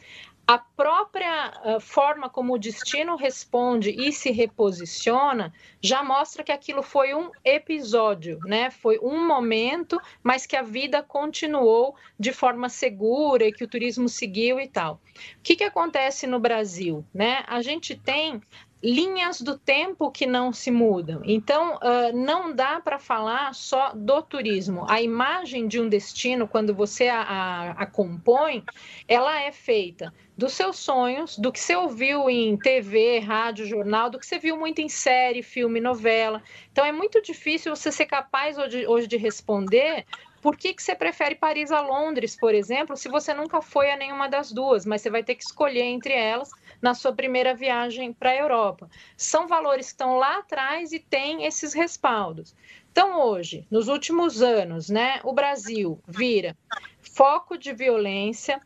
[0.51, 6.82] a própria uh, forma como o destino responde e se reposiciona já mostra que aquilo
[6.82, 8.68] foi um episódio, né?
[8.68, 14.09] Foi um momento, mas que a vida continuou de forma segura e que o turismo
[14.09, 14.94] seguiu e tal.
[14.94, 15.01] O
[15.40, 17.44] que, que acontece no Brasil, né?
[17.46, 18.42] A gente tem
[18.83, 21.20] linhas do tempo que não se mudam.
[21.24, 24.87] Então, uh, não dá para falar só do turismo.
[24.89, 28.64] A imagem de um destino, quando você a, a, a, compõe,
[29.07, 34.18] ela é feita dos seus sonhos, do que você ouviu em TV, rádio, jornal, do
[34.18, 36.43] que você viu muito em série, filme, novela.
[36.72, 40.07] Então, é muito difícil você ser capaz hoje, hoje de responder
[40.41, 43.97] por que, que você prefere Paris a Londres, por exemplo, se você nunca foi a
[43.97, 48.12] nenhuma das duas, mas você vai ter que escolher entre elas na sua primeira viagem
[48.12, 48.88] para a Europa.
[49.16, 52.55] São valores que estão lá atrás e têm esses respaldos.
[52.91, 56.57] Então, hoje, nos últimos anos, né, o Brasil vira
[57.01, 58.61] foco de violência,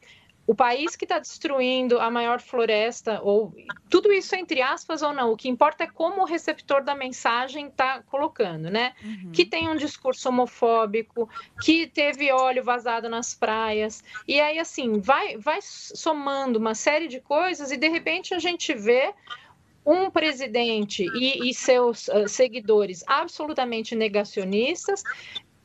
[0.46, 3.54] o país que está destruindo a maior floresta, ou
[3.88, 7.68] tudo isso entre aspas ou não, o que importa é como o receptor da mensagem
[7.68, 8.94] está colocando, né?
[9.02, 9.32] Uhum.
[9.32, 11.28] Que tem um discurso homofóbico,
[11.62, 17.20] que teve óleo vazado nas praias, e aí assim, vai, vai somando uma série de
[17.20, 19.14] coisas e de repente a gente vê
[19.86, 25.02] um presidente e, e seus uh, seguidores absolutamente negacionistas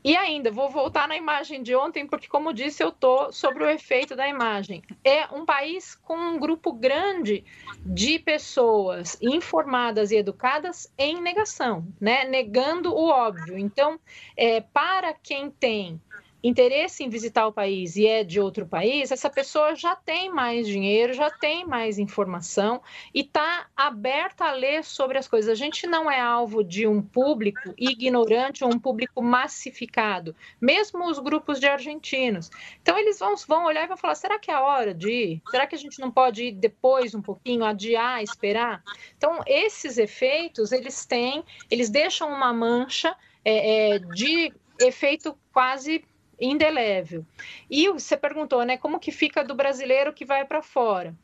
[0.04, 3.70] e ainda, vou voltar na imagem de ontem, porque, como disse, eu estou sobre o
[3.70, 4.82] efeito da imagem.
[5.04, 7.44] É um país com um grupo grande
[7.86, 12.24] de pessoas informadas e educadas em negação, né?
[12.24, 13.58] negando o óbvio.
[13.58, 14.00] Então,
[14.38, 16.02] é, para quem tem
[16.44, 20.68] interesse em visitar o país e é de outro país, essa pessoa já tem mais
[20.68, 22.82] dinheiro, já tem mais informação
[23.14, 25.50] e está aberta a ler sobre as coisas.
[25.50, 31.20] A gente não é alvo de um público ignorante ou um público massificado, mesmo os
[31.20, 32.50] grupos de argentinos.
[32.82, 35.42] Então eles vão, vão olhar e vão falar: será que é a hora de ir?
[35.50, 38.82] Será que a gente não pode ir depois um pouquinho, adiar, esperar?
[39.18, 46.06] Então esses efeitos eles têm, eles deixam uma mancha é, é, de efeito quase
[46.40, 47.26] indelével.
[47.70, 51.16] E você perguntou, né, como que fica do brasileiro que vai para fora?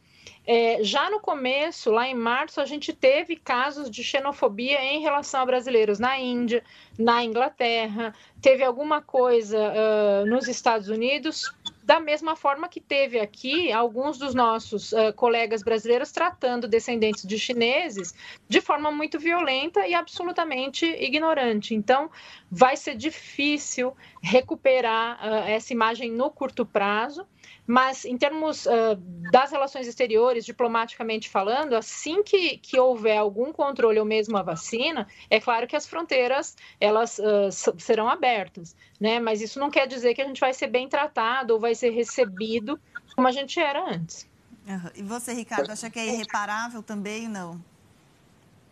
[0.47, 5.41] É, já no começo, lá em março, a gente teve casos de xenofobia em relação
[5.41, 6.63] a brasileiros na Índia,
[6.99, 11.51] na Inglaterra, teve alguma coisa uh, nos Estados Unidos,
[11.86, 17.38] da mesma forma que teve aqui alguns dos nossos uh, colegas brasileiros tratando descendentes de
[17.38, 18.11] chineses
[18.49, 21.75] de forma muito violenta e absolutamente ignorante.
[21.75, 22.09] Então,
[22.49, 27.27] vai ser difícil recuperar uh, essa imagem no curto prazo.
[27.67, 28.95] Mas, em termos uh,
[29.31, 35.07] das relações exteriores, diplomaticamente falando, assim que, que houver algum controle ou mesmo a vacina,
[35.29, 39.19] é claro que as fronteiras elas uh, serão abertas, né?
[39.19, 41.89] Mas isso não quer dizer que a gente vai ser bem tratado ou vai ser
[41.89, 42.79] recebido
[43.15, 44.29] como a gente era antes.
[44.67, 44.89] Uhum.
[44.95, 47.63] E você, Ricardo, acha que é irreparável também, não?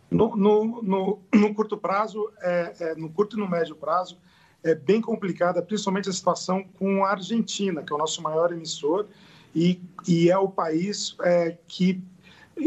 [0.10, 4.18] No, no, no, no curto prazo, é, é, no curto e no médio prazo,
[4.64, 9.08] é bem complicada, principalmente a situação com a Argentina, que é o nosso maior emissor
[9.54, 12.02] e, e é o país é, que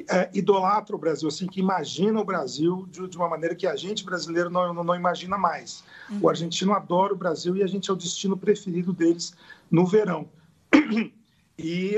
[0.08, 3.76] é, idolatra o Brasil, assim, que imagina o Brasil de, de, uma maneira que a
[3.76, 5.84] gente brasileiro não, não, não imagina mais.
[6.10, 6.18] Uhum.
[6.22, 9.34] O argentino adora o Brasil e a gente é o destino preferido deles
[9.70, 10.28] no verão.
[11.58, 11.96] E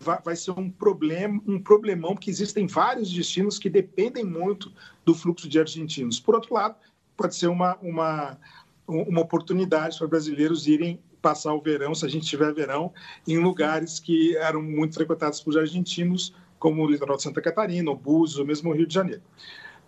[0.00, 4.72] vai, vai ser um problema, um problemão, porque existem vários destinos que dependem muito
[5.04, 6.18] do fluxo de argentinos.
[6.18, 6.74] Por outro lado,
[7.16, 8.38] pode ser uma, uma
[8.86, 12.92] uma oportunidade para brasileiros irem passar o verão, se a gente tiver verão,
[13.26, 17.96] em lugares que eram muito frequentados por argentinos, como o litoral de Santa Catarina, o
[17.96, 19.22] Búzios, ou mesmo o Rio de Janeiro.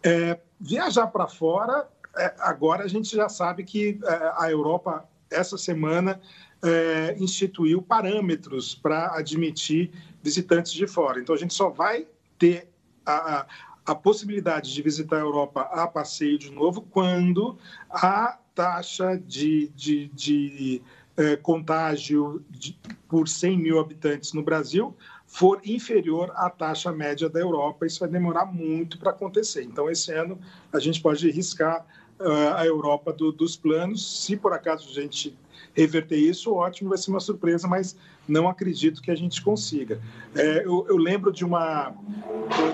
[0.03, 5.57] É, viajar para fora, é, agora a gente já sabe que é, a Europa, essa
[5.57, 6.21] semana,
[6.63, 9.93] é, instituiu parâmetros para admitir
[10.23, 11.21] visitantes de fora.
[11.21, 12.07] Então, a gente só vai
[12.39, 12.69] ter
[13.07, 13.47] a, a,
[13.87, 17.57] a possibilidade de visitar a Europa a passeio de novo quando
[17.89, 20.83] a taxa de, de, de
[21.17, 22.77] é, contágio de,
[23.09, 24.97] por 100 mil habitantes no Brasil
[25.29, 27.87] for inferior à taxa média da Europa.
[27.87, 29.63] Isso vai demorar muito para acontecer.
[29.63, 30.37] Então, esse ano,
[30.73, 31.87] a gente pode riscar
[32.19, 34.25] uh, a Europa do, dos planos.
[34.25, 35.39] Se por acaso a gente
[35.73, 37.97] reverter isso, ótimo, vai ser uma surpresa, mas
[38.27, 40.01] não acredito que a gente consiga.
[40.35, 41.95] É, eu, eu, lembro de uma.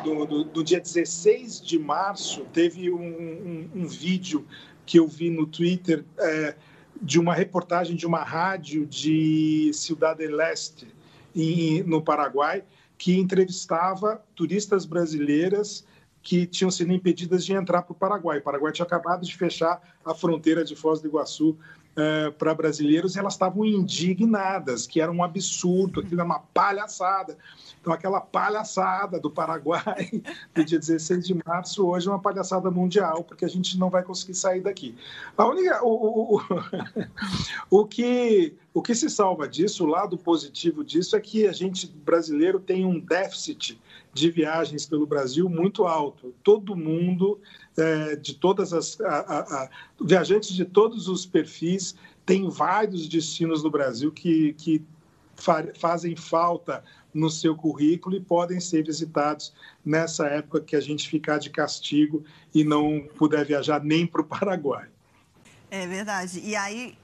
[0.03, 4.47] Do, do, do, dia 16 de março, teve um, um, um vídeo
[4.87, 6.55] que eu vi no Twitter é,
[7.01, 10.87] de uma reportagem de uma rádio de Cidade del Este,
[11.35, 12.65] em, no Paraguai,
[12.97, 15.85] que entrevistava turistas brasileiras
[16.23, 18.39] que tinham sido impedidas de entrar para o Paraguai.
[18.39, 21.59] O Paraguai tinha acabado de fechar a fronteira de Foz do Iguaçu
[21.97, 27.37] uh, para brasileiros elas estavam indignadas, que era um absurdo, aquilo era uma palhaçada.
[27.81, 30.11] Então, aquela palhaçada do Paraguai,
[30.55, 34.03] do dia 16 de março, hoje é uma palhaçada mundial, porque a gente não vai
[34.03, 34.97] conseguir sair daqui.
[35.37, 36.43] A única, o, o, o,
[37.83, 41.87] o, que, o que se salva disso, o lado positivo disso, é que a gente,
[41.87, 43.81] brasileiro, tem um déficit
[44.13, 46.35] de viagens pelo Brasil muito alto.
[46.43, 47.41] Todo mundo,
[47.79, 49.01] é, de todas as.
[49.01, 49.71] A, a, a,
[50.05, 51.95] viajantes de todos os perfis,
[52.27, 54.83] tem vários destinos no Brasil que, que
[55.79, 59.55] fazem falta no seu currículo e podem ser visitados
[59.85, 64.25] nessa época que a gente ficar de castigo e não puder viajar nem para o
[64.25, 64.89] Paraguai.
[65.71, 66.41] É verdade.
[66.41, 66.97] E aí,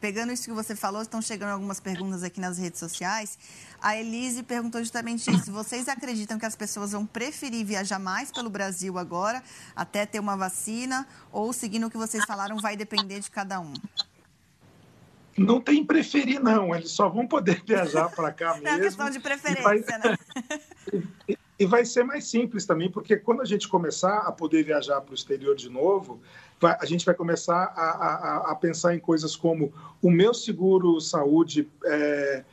[0.00, 3.38] pegando isso que você falou, estão chegando algumas perguntas aqui nas redes sociais.
[3.80, 5.52] A Elise perguntou justamente isso.
[5.52, 9.42] Vocês acreditam que as pessoas vão preferir viajar mais pelo Brasil agora,
[9.76, 13.72] até ter uma vacina, ou seguindo o que vocês falaram, vai depender de cada um?
[15.38, 16.74] Não tem preferir, não.
[16.74, 18.68] Eles só vão poder viajar para cá mesmo.
[18.68, 20.10] É uma questão de preferência, vai...
[20.10, 20.18] né?
[21.28, 25.12] e vai ser mais simples também, porque quando a gente começar a poder viajar para
[25.12, 26.20] o exterior de novo,
[26.62, 31.68] a gente vai começar a, a, a, pensar em coisas como o meu seguro saúde
[31.84, 32.44] é,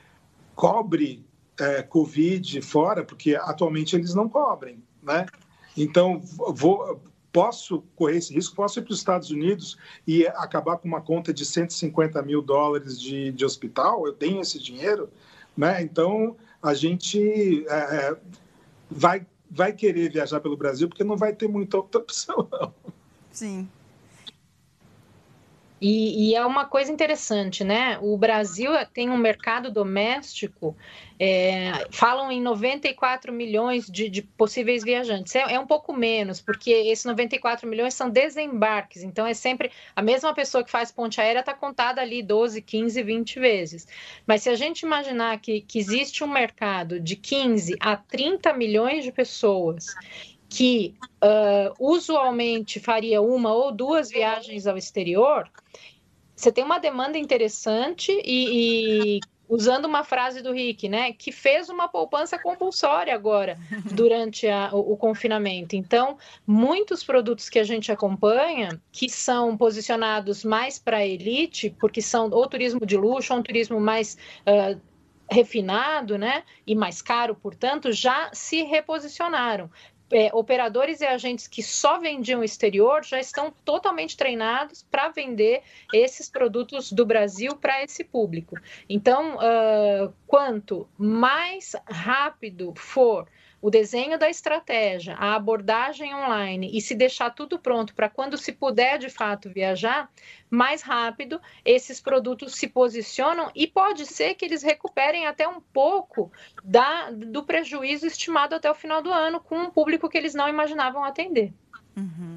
[0.56, 1.26] cobre
[1.60, 5.26] é, Covid fora, porque atualmente eles não cobrem, né?
[5.76, 7.02] Então, vou,
[7.32, 9.78] posso correr esse risco, posso ir para os Estados Unidos
[10.08, 14.60] e acabar com uma conta de 150 mil dólares de, de hospital, eu tenho esse
[14.60, 15.10] dinheiro,
[15.56, 15.82] né?
[15.82, 18.18] Então, a gente é, é,
[18.90, 22.74] vai, vai querer viajar pelo Brasil porque não vai ter muita outra opção, não.
[23.32, 23.68] Sim.
[25.80, 28.00] E, e, é uma coisa interessante, né?
[28.02, 30.76] O Brasil tem um mercado doméstico,
[31.20, 35.36] é, falam em 94 milhões de, de possíveis viajantes.
[35.36, 40.02] É, é, um pouco menos, porque esses 94 milhões são desembarques, então é sempre a
[40.02, 43.88] mesma pessoa que faz ponte aérea está contada ali 12, 15, 20 vezes.
[44.26, 49.04] Mas se a gente imaginar que, que existe um mercado de 15 a 30 milhões
[49.04, 49.86] de pessoas
[50.50, 55.50] que uh, usualmente faria uma ou duas viagens ao exterior,
[56.36, 59.20] você tem uma demanda interessante e, e
[59.50, 63.58] usando uma frase do Rick, né, que fez uma poupança compulsória agora
[63.94, 65.76] durante a, o, o, confinamento.
[65.76, 72.30] Então, muitos produtos que a gente acompanha, que são posicionados mais para elite, porque são
[72.30, 74.80] ou turismo de luxo, ou um turismo mais uh,
[75.32, 79.70] refinado, né, e mais caro, portanto, já se reposicionaram
[80.12, 85.62] é, operadores e agentes que só vendiam exterior já estão totalmente treinados para vender
[85.94, 88.56] esses produtos do Brasil para esse público.
[88.90, 93.28] Então, uh, quanto mais rápido for
[93.68, 98.54] o desenho da estratégia, a abordagem online e se deixar tudo pronto para quando se
[98.54, 100.10] puder de fato viajar,
[100.50, 106.32] mais rápido esses produtos se posicionam e pode ser que eles recuperem até um pouco
[106.64, 110.48] da, do prejuízo estimado até o final do ano com um público que eles não
[110.48, 111.52] imaginavam atender.
[111.98, 112.36] Uhum.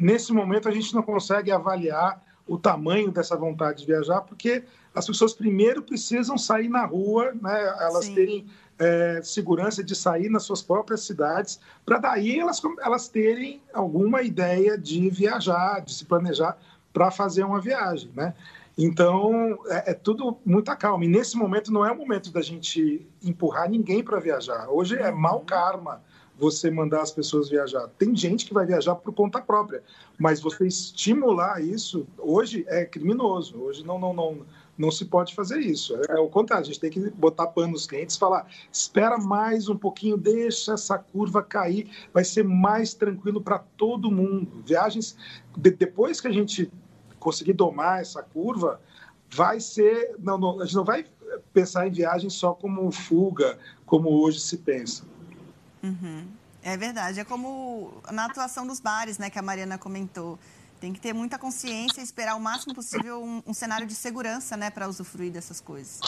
[0.00, 5.06] Nesse momento, a gente não consegue avaliar o tamanho dessa vontade de viajar, porque as
[5.06, 8.14] pessoas primeiro precisam sair na rua, né, elas Sim.
[8.14, 8.46] terem
[8.78, 14.78] é, segurança de sair nas suas próprias cidades, para daí elas, elas terem alguma ideia
[14.78, 16.56] de viajar, de se planejar
[16.92, 18.34] para fazer uma viagem, né?
[18.76, 21.04] Então, é, é, tudo muita calma.
[21.04, 24.68] E nesse momento não é o momento da gente empurrar ninguém para viajar.
[24.68, 25.44] Hoje é mau uhum.
[25.44, 26.02] karma
[26.36, 27.88] você mandar as pessoas viajar.
[27.96, 29.82] Tem gente que vai viajar por conta própria,
[30.18, 33.56] mas você estimular isso hoje é criminoso.
[33.62, 34.38] Hoje não, não, não,
[34.76, 35.94] não se pode fazer isso.
[36.08, 39.68] É, é o contrário, a gente tem que botar pano nos clientes, falar, espera mais
[39.68, 44.62] um pouquinho, deixa essa curva cair, vai ser mais tranquilo para todo mundo.
[44.66, 45.16] Viagens,
[45.56, 46.70] de, depois que a gente
[47.18, 48.80] conseguir domar essa curva,
[49.30, 51.06] vai ser, não, não, a gente não vai
[51.52, 55.04] pensar em viagem só como fuga, como hoje se pensa.
[55.82, 56.26] Uhum.
[56.62, 60.38] É verdade, é como na atuação dos bares, né, que a Mariana comentou.
[60.80, 64.56] Tem que ter muita consciência e esperar o máximo possível um, um cenário de segurança,
[64.56, 66.00] né, para usufruir dessas coisas.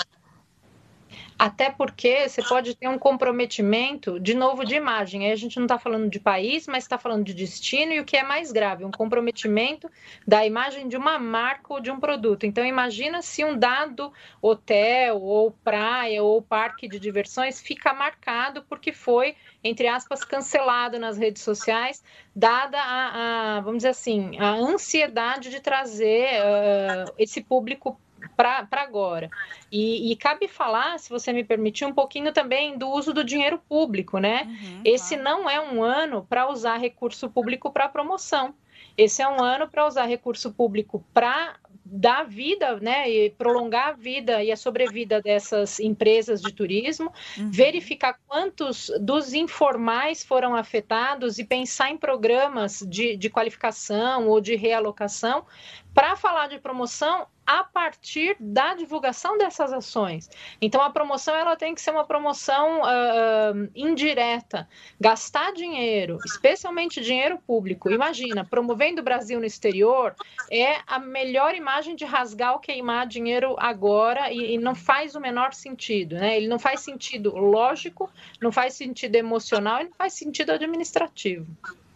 [1.38, 5.26] Até porque você pode ter um comprometimento, de novo, de imagem.
[5.26, 8.04] Aí a gente não está falando de país, mas está falando de destino e o
[8.04, 9.90] que é mais grave, um comprometimento
[10.26, 12.46] da imagem de uma marca ou de um produto.
[12.46, 18.92] Então, imagina se um dado hotel, ou praia, ou parque de diversões fica marcado porque
[18.92, 22.02] foi, entre aspas, cancelado nas redes sociais,
[22.34, 28.00] dada a, a vamos dizer assim, a ansiedade de trazer uh, esse público
[28.36, 29.30] para agora.
[29.70, 33.60] E, e, cabe falar, se você me permitir, um pouquinho também do uso do dinheiro
[33.68, 34.42] público, né?
[34.44, 35.24] Uhum, Esse claro.
[35.24, 38.54] não é um ano para usar recurso público para promoção.
[38.96, 41.56] Esse é um ano para usar recurso público para
[41.88, 47.50] dar vida, né, e prolongar a vida e a sobrevida dessas empresas de turismo, uhum.
[47.50, 54.56] verificar quantos dos informais foram afetados e pensar em programas de, de qualificação ou de
[54.56, 55.46] realocação
[55.94, 60.28] para falar de promoção a partir da divulgação dessas ações.
[60.60, 64.68] Então, a promoção ela tem que ser uma promoção uh, indireta.
[65.00, 67.90] Gastar dinheiro, especialmente dinheiro público.
[67.90, 70.14] Imagina, promovendo o Brasil no exterior
[70.50, 75.20] é a melhor imagem de rasgar ou queimar dinheiro agora e, e não faz o
[75.20, 76.16] menor sentido.
[76.16, 76.36] Né?
[76.36, 81.46] Ele não faz sentido lógico, não faz sentido emocional e não faz sentido administrativo.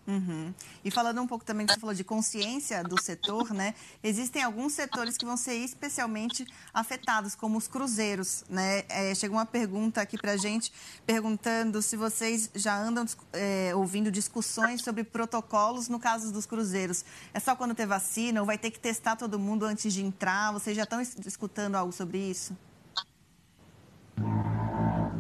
[0.06, 0.52] Uhum.
[0.84, 3.74] E falando um pouco também que você falou de consciência do setor, né?
[4.02, 8.82] Existem alguns setores que vão ser especialmente afetados, como os cruzeiros, né?
[8.88, 10.72] É, chegou uma pergunta aqui para gente
[11.06, 17.04] perguntando se vocês já andam é, ouvindo discussões sobre protocolos no caso dos cruzeiros.
[17.32, 20.52] É só quando ter vacina ou vai ter que testar todo mundo antes de entrar?
[20.52, 22.56] Vocês já estão escutando algo sobre isso?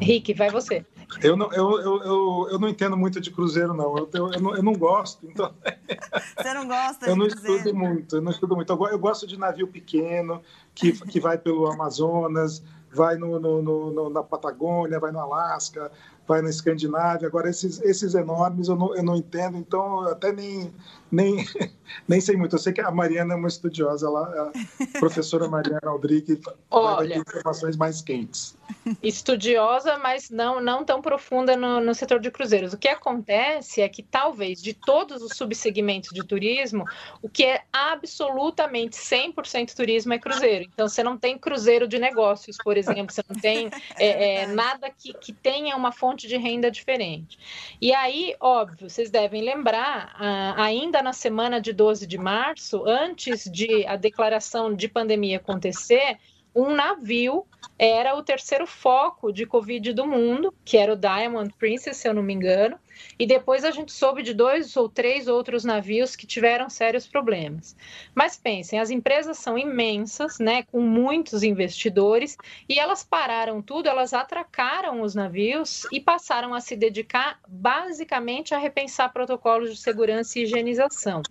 [0.00, 0.84] Rick, vai você.
[1.22, 3.98] Eu não, eu, eu, eu, eu, não entendo muito de cruzeiro, não.
[3.98, 5.26] Eu, eu, eu, não, eu não gosto.
[5.26, 5.52] Então...
[6.38, 7.56] Você não gosta de Eu não cruzeiro?
[7.56, 8.72] estudo muito, eu não estudo muito.
[8.72, 10.40] Eu, gosto de navio pequeno,
[10.74, 15.90] que, que vai pelo Amazonas, vai no, no, no, na Patagônia, vai no Alasca,
[16.26, 17.28] vai na Escandinávia.
[17.28, 20.72] Agora, esses, esses enormes eu não, eu não entendo, então até nem,
[21.10, 21.44] nem,
[22.08, 22.54] nem sei muito.
[22.54, 24.52] Eu sei que a Mariana é uma estudiosa, ela,
[24.94, 26.40] a professora Mariana Aldrich
[26.70, 28.56] vai ter informações mais quentes.
[29.02, 32.72] Estudiosa, mas não, não tão profunda no, no setor de cruzeiros.
[32.72, 36.84] O que acontece é que talvez de todos os subsegmentos de turismo,
[37.22, 40.68] o que é absolutamente 100% turismo é cruzeiro.
[40.72, 44.90] Então, você não tem cruzeiro de negócios, por exemplo, você não tem é, é, nada
[44.90, 47.38] que, que tenha uma fonte de renda diferente.
[47.80, 50.14] E aí, óbvio, vocês devem lembrar,
[50.56, 56.18] ainda na semana de 12 de março, antes de a declaração de pandemia acontecer,
[56.54, 57.46] um navio
[57.78, 62.12] era o terceiro foco de Covid do mundo, que era o Diamond Princess, se eu
[62.12, 62.78] não me engano,
[63.18, 67.74] e depois a gente soube de dois ou três outros navios que tiveram sérios problemas.
[68.14, 72.36] Mas pensem, as empresas são imensas, né, com muitos investidores,
[72.68, 78.58] e elas pararam tudo, elas atracaram os navios e passaram a se dedicar basicamente a
[78.58, 81.22] repensar protocolos de segurança e higienização,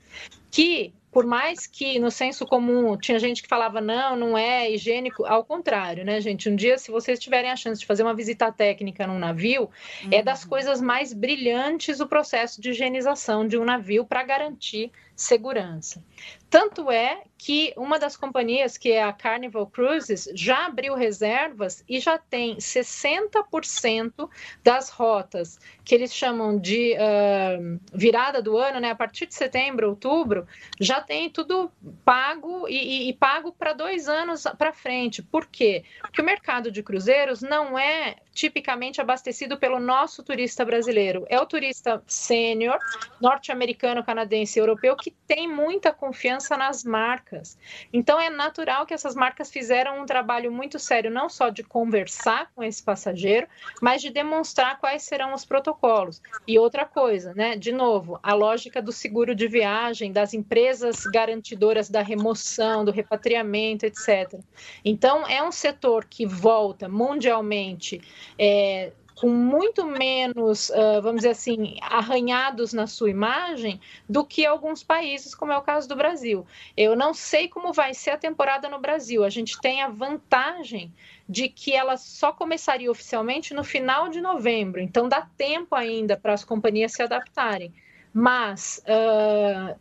[0.50, 5.26] que por mais que no senso comum tinha gente que falava não, não é higiênico,
[5.26, 6.50] ao contrário, né, gente?
[6.50, 9.64] Um dia, se vocês tiverem a chance de fazer uma visita técnica num navio,
[10.04, 10.10] uhum.
[10.12, 16.04] é das coisas mais brilhantes o processo de higienização de um navio para garantir segurança.
[16.50, 22.00] Tanto é que uma das companhias, que é a Carnival Cruises, já abriu reservas e
[22.00, 24.30] já tem 60%
[24.64, 28.92] das rotas que eles chamam de uh, virada do ano, né?
[28.92, 30.48] A partir de setembro, outubro,
[30.80, 31.72] já tem tudo
[32.04, 35.22] pago e, e, e pago para dois anos para frente.
[35.22, 35.84] Por quê?
[36.02, 41.26] Porque o mercado de cruzeiros não é tipicamente abastecido pelo nosso turista brasileiro.
[41.30, 42.78] É o turista sênior,
[43.20, 47.58] norte-americano, canadense e europeu, que tem muita confiança nas marcas.
[47.92, 52.52] Então é natural que essas marcas fizeram um trabalho muito sério, não só de conversar
[52.56, 53.48] com esse passageiro,
[53.82, 56.22] mas de demonstrar quais serão os protocolos.
[56.48, 57.56] E outra coisa, né?
[57.56, 63.86] De novo, a lógica do seguro de viagem, das empresas garantidoras da remoção, do repatriamento,
[63.86, 64.40] etc.
[64.84, 68.02] Então é um setor que volta mundialmente
[68.38, 74.82] é, com muito menos, uh, vamos dizer assim, arranhados na sua imagem do que alguns
[74.82, 76.48] países, como é o caso do Brasil.
[76.78, 79.26] Eu não sei como vai ser a temporada no Brasil.
[79.26, 80.94] A gente tem a vantagem
[81.28, 86.34] de que ela só começaria oficialmente no final de novembro, então dá tempo ainda para
[86.34, 87.74] as companhias se adaptarem.
[88.14, 89.78] Mas uh,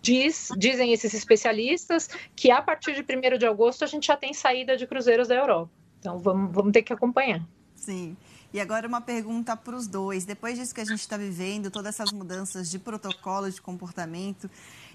[0.00, 4.32] Diz, dizem esses especialistas que a partir de 1 de agosto a gente já tem
[4.32, 5.70] saída de cruzeiros da Europa.
[5.98, 7.44] Então vamos, vamos ter que acompanhar.
[7.74, 8.16] Sim.
[8.52, 10.24] E agora uma pergunta para os dois.
[10.24, 14.50] Depois disso que a gente está vivendo, todas essas mudanças de protocolo, de comportamento,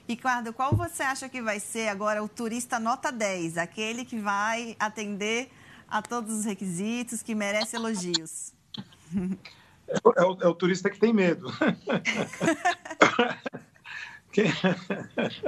[0.07, 3.57] Ricardo, qual você acha que vai ser agora o turista nota 10?
[3.57, 5.49] Aquele que vai atender
[5.87, 8.53] a todos os requisitos, que merece elogios?
[9.87, 11.47] É, é, o, é o, turista que tem medo.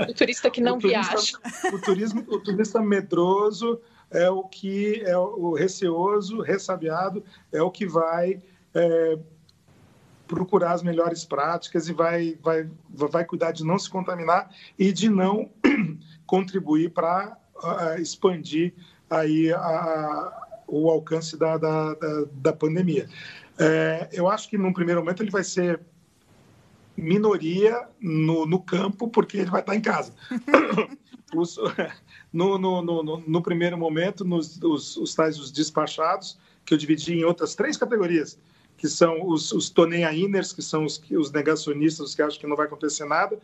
[0.08, 1.40] o turista que não o turista, viaja.
[1.74, 3.82] O, turismo, o turista medroso
[4.16, 8.42] é o que é o receoso, ressabiado, é o que vai
[8.74, 9.20] é,
[10.28, 15.10] procurar as melhores práticas e vai, vai, vai cuidar de não se contaminar e de
[15.10, 15.50] não
[16.26, 18.74] contribuir para uh, expandir
[19.10, 23.08] aí a, a, o alcance da, da, da, da pandemia.
[23.58, 25.80] É, eu acho que, num primeiro momento, ele vai ser
[26.98, 30.14] minoria no, no campo, porque ele vai estar em casa.
[31.38, 31.58] Os,
[32.32, 37.14] no, no, no, no, primeiro momento, nos os, os tais os despachados, que eu dividi
[37.14, 38.40] em outras três categorias,
[38.78, 42.56] que são os, os Toneainers, que são os, os negacionistas, os que acham que não
[42.56, 43.40] vai acontecer nada,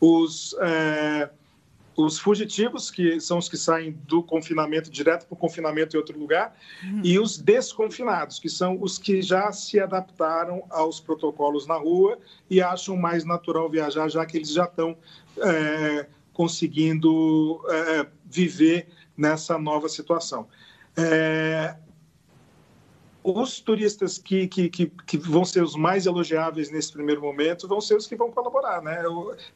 [0.00, 1.30] os, é,
[1.96, 6.18] os fugitivos, que são os que saem do confinamento direto para o confinamento em outro
[6.18, 7.00] lugar, uhum.
[7.04, 12.18] e os desconfinados, que são os que já se adaptaram aos protocolos na rua
[12.50, 14.96] e acham mais natural viajar, já que eles já estão
[15.38, 20.46] é, conseguindo é, viver nessa nova situação.
[20.96, 21.76] É,
[23.24, 27.80] os turistas que, que, que, que, vão ser os mais elogiáveis nesse primeiro momento vão
[27.80, 29.02] ser os que vão colaborar, né?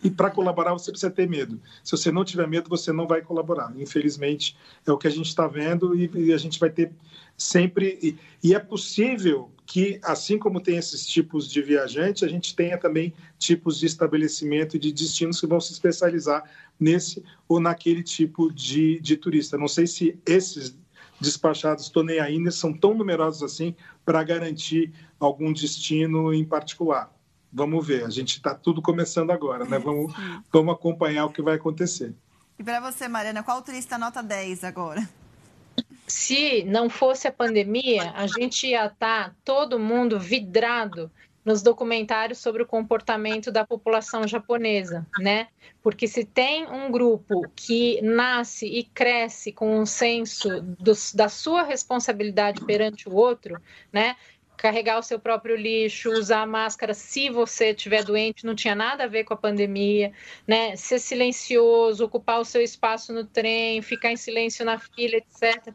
[0.03, 1.61] E para colaborar você precisa ter medo.
[1.85, 3.70] Se você não tiver medo, você não vai colaborar.
[3.76, 4.57] Infelizmente,
[4.87, 6.91] é o que a gente está vendo e, e, a gente vai ter
[7.37, 7.99] sempre.
[8.03, 12.79] E, e é possível que, assim como tem esses tipos de viajante, a gente tenha
[12.79, 16.43] também tipos de estabelecimento e de destinos que vão se especializar
[16.79, 19.59] nesse ou naquele tipo de, de turista.
[19.59, 20.76] Não sei se esses
[21.20, 21.91] despachados
[22.22, 23.74] ainda são tão numerosos assim
[24.05, 27.12] para garantir algum destino em particular.
[27.53, 29.79] Vamos ver, a gente está tudo começando agora, né?
[29.79, 30.12] Vamos,
[30.53, 32.14] vamos acompanhar o que vai acontecer.
[32.59, 35.09] E para você, Mariana, qual turista nota 10 agora?
[36.09, 41.11] se não fosse a pandemia, a gente ia estar tá todo mundo vidrado
[41.49, 45.49] nos documentários sobre o comportamento da população japonesa, né?
[45.83, 51.63] Porque se tem um grupo que nasce e cresce com um senso do, da sua
[51.63, 53.59] responsabilidade perante o outro,
[53.91, 54.15] né?
[54.59, 59.09] Carregar o seu próprio lixo, usar máscara se você estiver doente, não tinha nada a
[59.09, 60.13] ver com a pandemia,
[60.47, 60.77] né?
[60.77, 65.73] Ser silencioso, ocupar o seu espaço no trem, ficar em silêncio na fila, etc.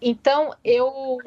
[0.00, 1.18] Então, eu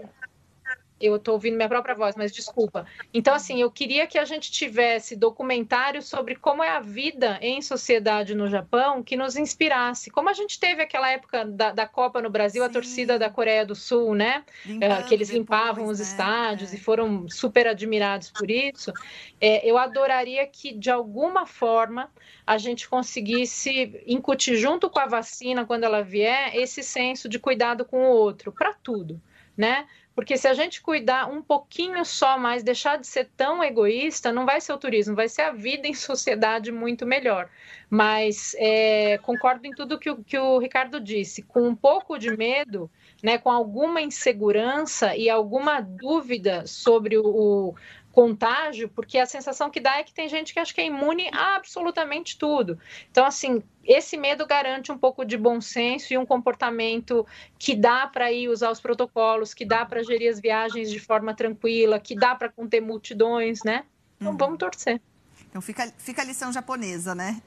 [0.99, 2.85] eu estou ouvindo minha própria voz, mas desculpa.
[3.13, 7.61] Então, assim, eu queria que a gente tivesse documentários sobre como é a vida em
[7.61, 10.09] sociedade no Japão que nos inspirasse.
[10.09, 12.69] Como a gente teve aquela época da, da Copa no Brasil, Sim.
[12.69, 14.43] a torcida da Coreia do Sul, né?
[14.65, 16.11] Limpando, que eles limpavam depois, os né?
[16.11, 16.75] estádios é.
[16.75, 18.93] e foram super admirados por isso.
[19.39, 22.09] É, eu adoraria que, de alguma forma,
[22.47, 27.83] a gente conseguisse incutir junto com a vacina, quando ela vier, esse senso de cuidado
[27.83, 29.21] com o outro, para tudo,
[29.57, 29.85] né?
[30.15, 34.45] Porque se a gente cuidar um pouquinho só mais, deixar de ser tão egoísta, não
[34.45, 37.49] vai ser o turismo, vai ser a vida em sociedade muito melhor.
[37.89, 41.41] Mas é, concordo em tudo que o, que o Ricardo disse.
[41.41, 42.89] Com um pouco de medo,
[43.21, 47.75] né, com alguma insegurança e alguma dúvida sobre o,
[48.15, 51.27] contágio, porque a sensação que dá é que tem gente que acha que é imune
[51.33, 52.79] a absolutamente tudo.
[53.11, 57.27] Então, assim, esse medo garante um pouco de bom senso e um comportamento
[57.59, 61.35] que dá para ir usar os protocolos, que dá para gerir as viagens de forma
[61.35, 63.83] tranquila, que dá para conter multidões, né?
[64.15, 64.37] Então, uhum.
[64.37, 65.01] vamos torcer.
[65.49, 67.41] Então, fica, fica a lição japonesa, né?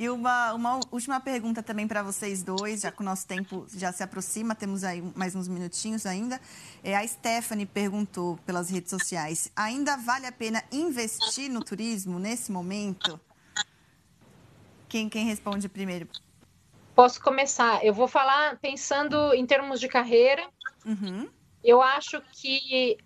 [0.00, 3.92] E uma, uma última pergunta também para vocês dois, já que o nosso tempo já
[3.92, 6.40] se aproxima, temos aí mais uns minutinhos ainda.
[6.82, 12.50] É, a Stephanie perguntou pelas redes sociais: ainda vale a pena investir no turismo nesse
[12.50, 13.20] momento?
[14.88, 16.08] Quem, quem responde primeiro?
[16.94, 17.84] Posso começar.
[17.84, 20.48] Eu vou falar pensando em termos de carreira.
[20.86, 21.28] Uhum.
[21.62, 22.96] Eu acho que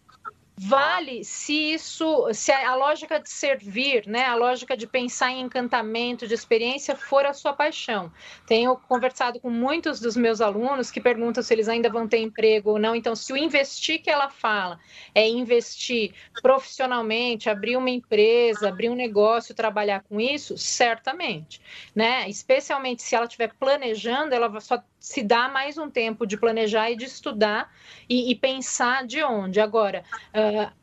[0.56, 6.26] vale se isso, se a lógica de servir, né, a lógica de pensar em encantamento,
[6.26, 8.12] de experiência for a sua paixão.
[8.46, 12.70] Tenho conversado com muitos dos meus alunos que perguntam se eles ainda vão ter emprego
[12.70, 12.94] ou não.
[12.94, 14.78] Então, se o investir que ela fala
[15.14, 21.60] é investir profissionalmente, abrir uma empresa, abrir um negócio, trabalhar com isso, certamente,
[21.94, 22.28] né?
[22.28, 26.96] Especialmente se ela estiver planejando, ela só se dá mais um tempo de planejar e
[26.96, 27.70] de estudar
[28.08, 29.60] e, e pensar de onde.
[29.60, 30.02] Agora,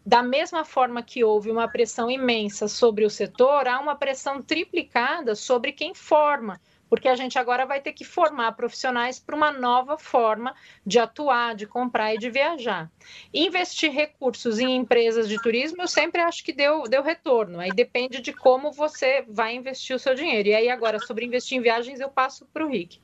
[0.05, 5.35] da mesma forma que houve uma pressão imensa sobre o setor, há uma pressão triplicada
[5.35, 6.59] sobre quem forma
[6.91, 10.53] porque a gente agora vai ter que formar profissionais para uma nova forma
[10.85, 12.91] de atuar, de comprar e de viajar.
[13.33, 17.61] Investir recursos em empresas de turismo, eu sempre acho que deu, deu retorno.
[17.61, 20.49] Aí depende de como você vai investir o seu dinheiro.
[20.49, 22.99] E aí, agora, sobre investir em viagens, eu passo para o Rick.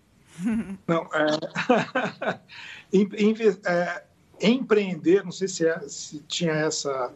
[0.86, 2.40] Não, é...
[3.72, 4.04] é...
[4.42, 7.14] empreender, não sei se, é, se tinha essa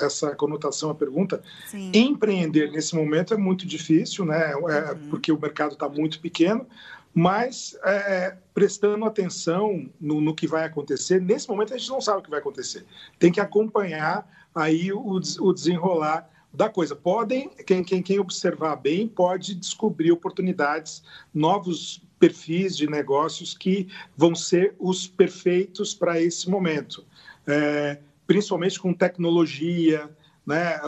[0.00, 1.42] essa conotação a pergunta.
[1.66, 1.90] Sim.
[1.94, 4.52] Empreender nesse momento é muito difícil, né?
[4.52, 5.08] É, uhum.
[5.10, 6.66] Porque o mercado está muito pequeno,
[7.14, 12.20] mas é, prestando atenção no, no, que vai acontecer, nesse momento a gente não sabe
[12.20, 12.84] o que vai acontecer.
[13.18, 16.94] Tem que acompanhar aí o, o desenrolar da coisa.
[16.94, 21.02] Podem, quem, quem, quem observar bem, pode descobrir oportunidades,
[21.32, 27.04] novos perfis de negócios que vão ser os perfeitos para esse momento,
[27.44, 27.98] é,
[28.28, 30.08] principalmente com tecnologia,
[30.46, 30.80] né?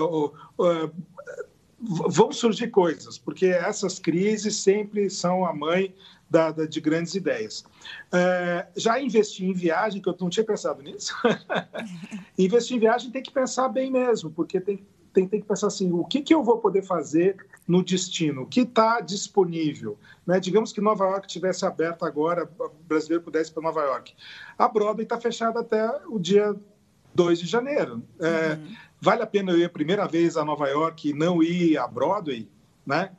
[1.80, 5.93] vão surgir coisas, porque essas crises sempre são a mãe
[6.30, 7.64] da, da, de grandes ideias.
[8.12, 11.12] É, já investir em viagem, que eu não tinha pensado nisso,
[12.39, 15.91] investir em viagem tem que pensar bem mesmo, porque tem, tem, tem que pensar assim,
[15.91, 17.37] o que, que eu vou poder fazer
[17.67, 19.99] no destino, que está disponível.
[20.27, 20.39] Né?
[20.39, 24.15] Digamos que Nova York tivesse aberto agora, o brasileiro pudesse para Nova York.
[24.59, 26.55] A Broadway está fechada até o dia
[27.15, 28.03] 2 de janeiro.
[28.21, 28.77] É, uhum.
[29.01, 31.87] Vale a pena eu ir a primeira vez a Nova York e não ir a
[31.87, 32.49] Broadway?
[32.87, 33.11] Né?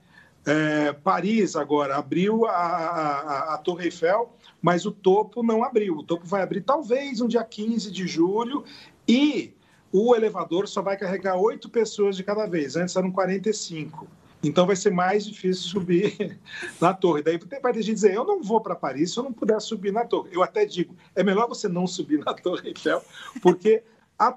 [0.46, 4.32] É, Paris agora abriu a, a, a, Torre Eiffel,
[4.62, 5.98] mas o topo não abriu.
[5.98, 8.64] O topo vai abrir talvez no dia 15 de julho
[9.08, 9.56] e
[9.92, 12.76] o elevador só vai carregar oito pessoas de cada vez.
[12.76, 14.08] Antes eram 45.
[14.48, 16.40] Então vai ser mais difícil subir
[16.80, 17.22] na torre.
[17.22, 19.92] Daí vai ter gente dizer, eu não vou para Paris se eu não puder subir
[19.92, 20.30] na torre.
[20.32, 23.02] Eu até digo, é melhor você não subir na Torre Eiffel,
[23.42, 23.84] porque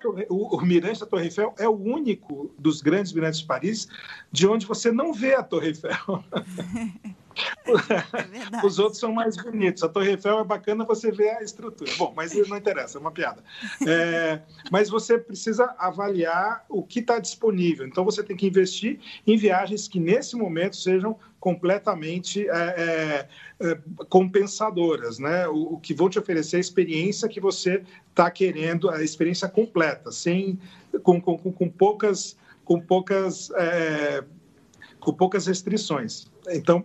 [0.01, 3.89] torre, o, o, mirante da Torre Eiffel é o único dos grandes mirantes de Paris
[4.33, 6.25] de onde você não vê a Torre Eiffel.
[7.66, 9.82] É Os outros são mais bonitos.
[9.82, 11.91] A Torre Eiffel é bacana você ver a estrutura.
[11.97, 13.43] Bom, mas não interessa, é uma piada.
[13.86, 17.86] É, mas você precisa avaliar o que está disponível.
[17.86, 23.28] Então você tem que investir em viagens que nesse momento sejam completamente é,
[23.61, 23.78] é, é
[24.09, 25.47] compensadoras, né?
[25.49, 30.11] O, o, que vão te oferecer a experiência que você está querendo, a experiência completa,
[30.11, 30.59] sem
[31.03, 34.24] com, com, com poucas com poucas é,
[35.01, 36.26] com poucas restrições.
[36.51, 36.84] Então,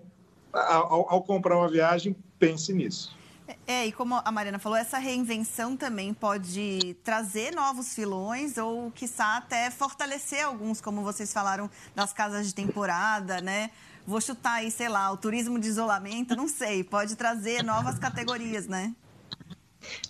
[0.53, 3.15] ao, ao comprar uma viagem, pense nisso.
[3.67, 9.37] É, e como a Mariana falou, essa reinvenção também pode trazer novos filões ou, quiçá,
[9.37, 13.69] até fortalecer alguns, como vocês falaram, das casas de temporada, né?
[14.05, 18.67] Vou chutar aí, sei lá, o turismo de isolamento, não sei, pode trazer novas categorias,
[18.67, 18.93] né?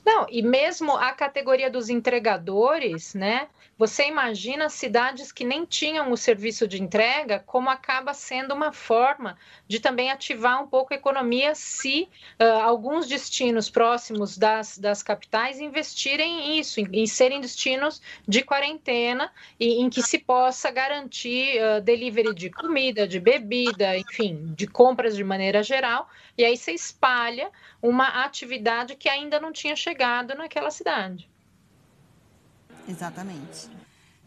[0.05, 3.47] Não, e mesmo a categoria dos entregadores, né?
[3.75, 9.35] Você imagina cidades que nem tinham o serviço de entrega, como acaba sendo uma forma
[9.67, 12.07] de também ativar um pouco a economia se
[12.39, 19.31] uh, alguns destinos próximos das, das capitais investirem isso, em, em serem destinos de quarentena
[19.59, 25.15] e em que se possa garantir uh, delivery de comida, de bebida, enfim, de compras
[25.15, 26.07] de maneira geral,
[26.37, 27.49] e aí você espalha
[27.81, 31.32] uma atividade que ainda não tinha chegado naquela cidade.
[32.87, 33.69] Exatamente.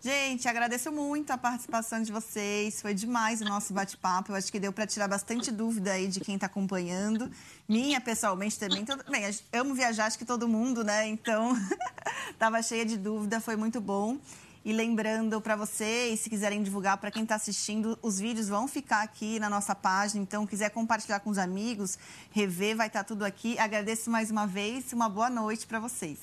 [0.00, 2.80] Gente, agradeço muito a participação de vocês.
[2.80, 4.30] Foi demais o nosso bate-papo.
[4.30, 7.30] Eu acho que deu para tirar bastante dúvida aí de quem está acompanhando.
[7.68, 8.84] Minha, pessoalmente, também.
[8.84, 9.02] Todo...
[9.10, 11.08] Bem, amo viajar, acho que todo mundo, né?
[11.08, 11.56] Então,
[12.30, 13.40] estava cheia de dúvida.
[13.40, 14.18] Foi muito bom.
[14.64, 19.02] E lembrando para vocês, se quiserem divulgar para quem está assistindo, os vídeos vão ficar
[19.02, 20.22] aqui na nossa página.
[20.22, 21.98] Então, quiser compartilhar com os amigos,
[22.30, 23.58] rever, vai estar tá tudo aqui.
[23.58, 24.92] Agradeço mais uma vez.
[24.92, 26.18] Uma boa noite para vocês.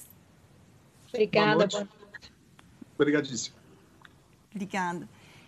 [1.10, 1.68] Obrigada.
[1.68, 2.03] Boa noite.
[2.98, 3.56] Obrigadíssimo.
[4.52, 5.08] Obrigada.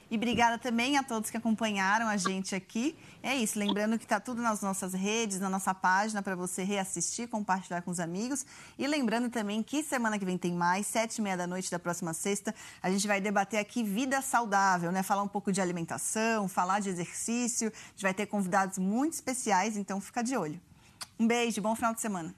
[0.10, 2.96] E obrigada também a todos que acompanharam a gente aqui.
[3.24, 7.28] É isso, lembrando que está tudo nas nossas redes, na nossa página, para você reassistir,
[7.28, 8.46] compartilhar com os amigos.
[8.78, 11.80] E lembrando também que semana que vem tem mais, sete e meia da noite da
[11.80, 15.02] próxima sexta, a gente vai debater aqui vida saudável, né?
[15.02, 17.70] Falar um pouco de alimentação, falar de exercício.
[17.70, 20.62] A gente vai ter convidados muito especiais, então fica de olho.
[21.20, 22.34] Um beijo, bom final de semana.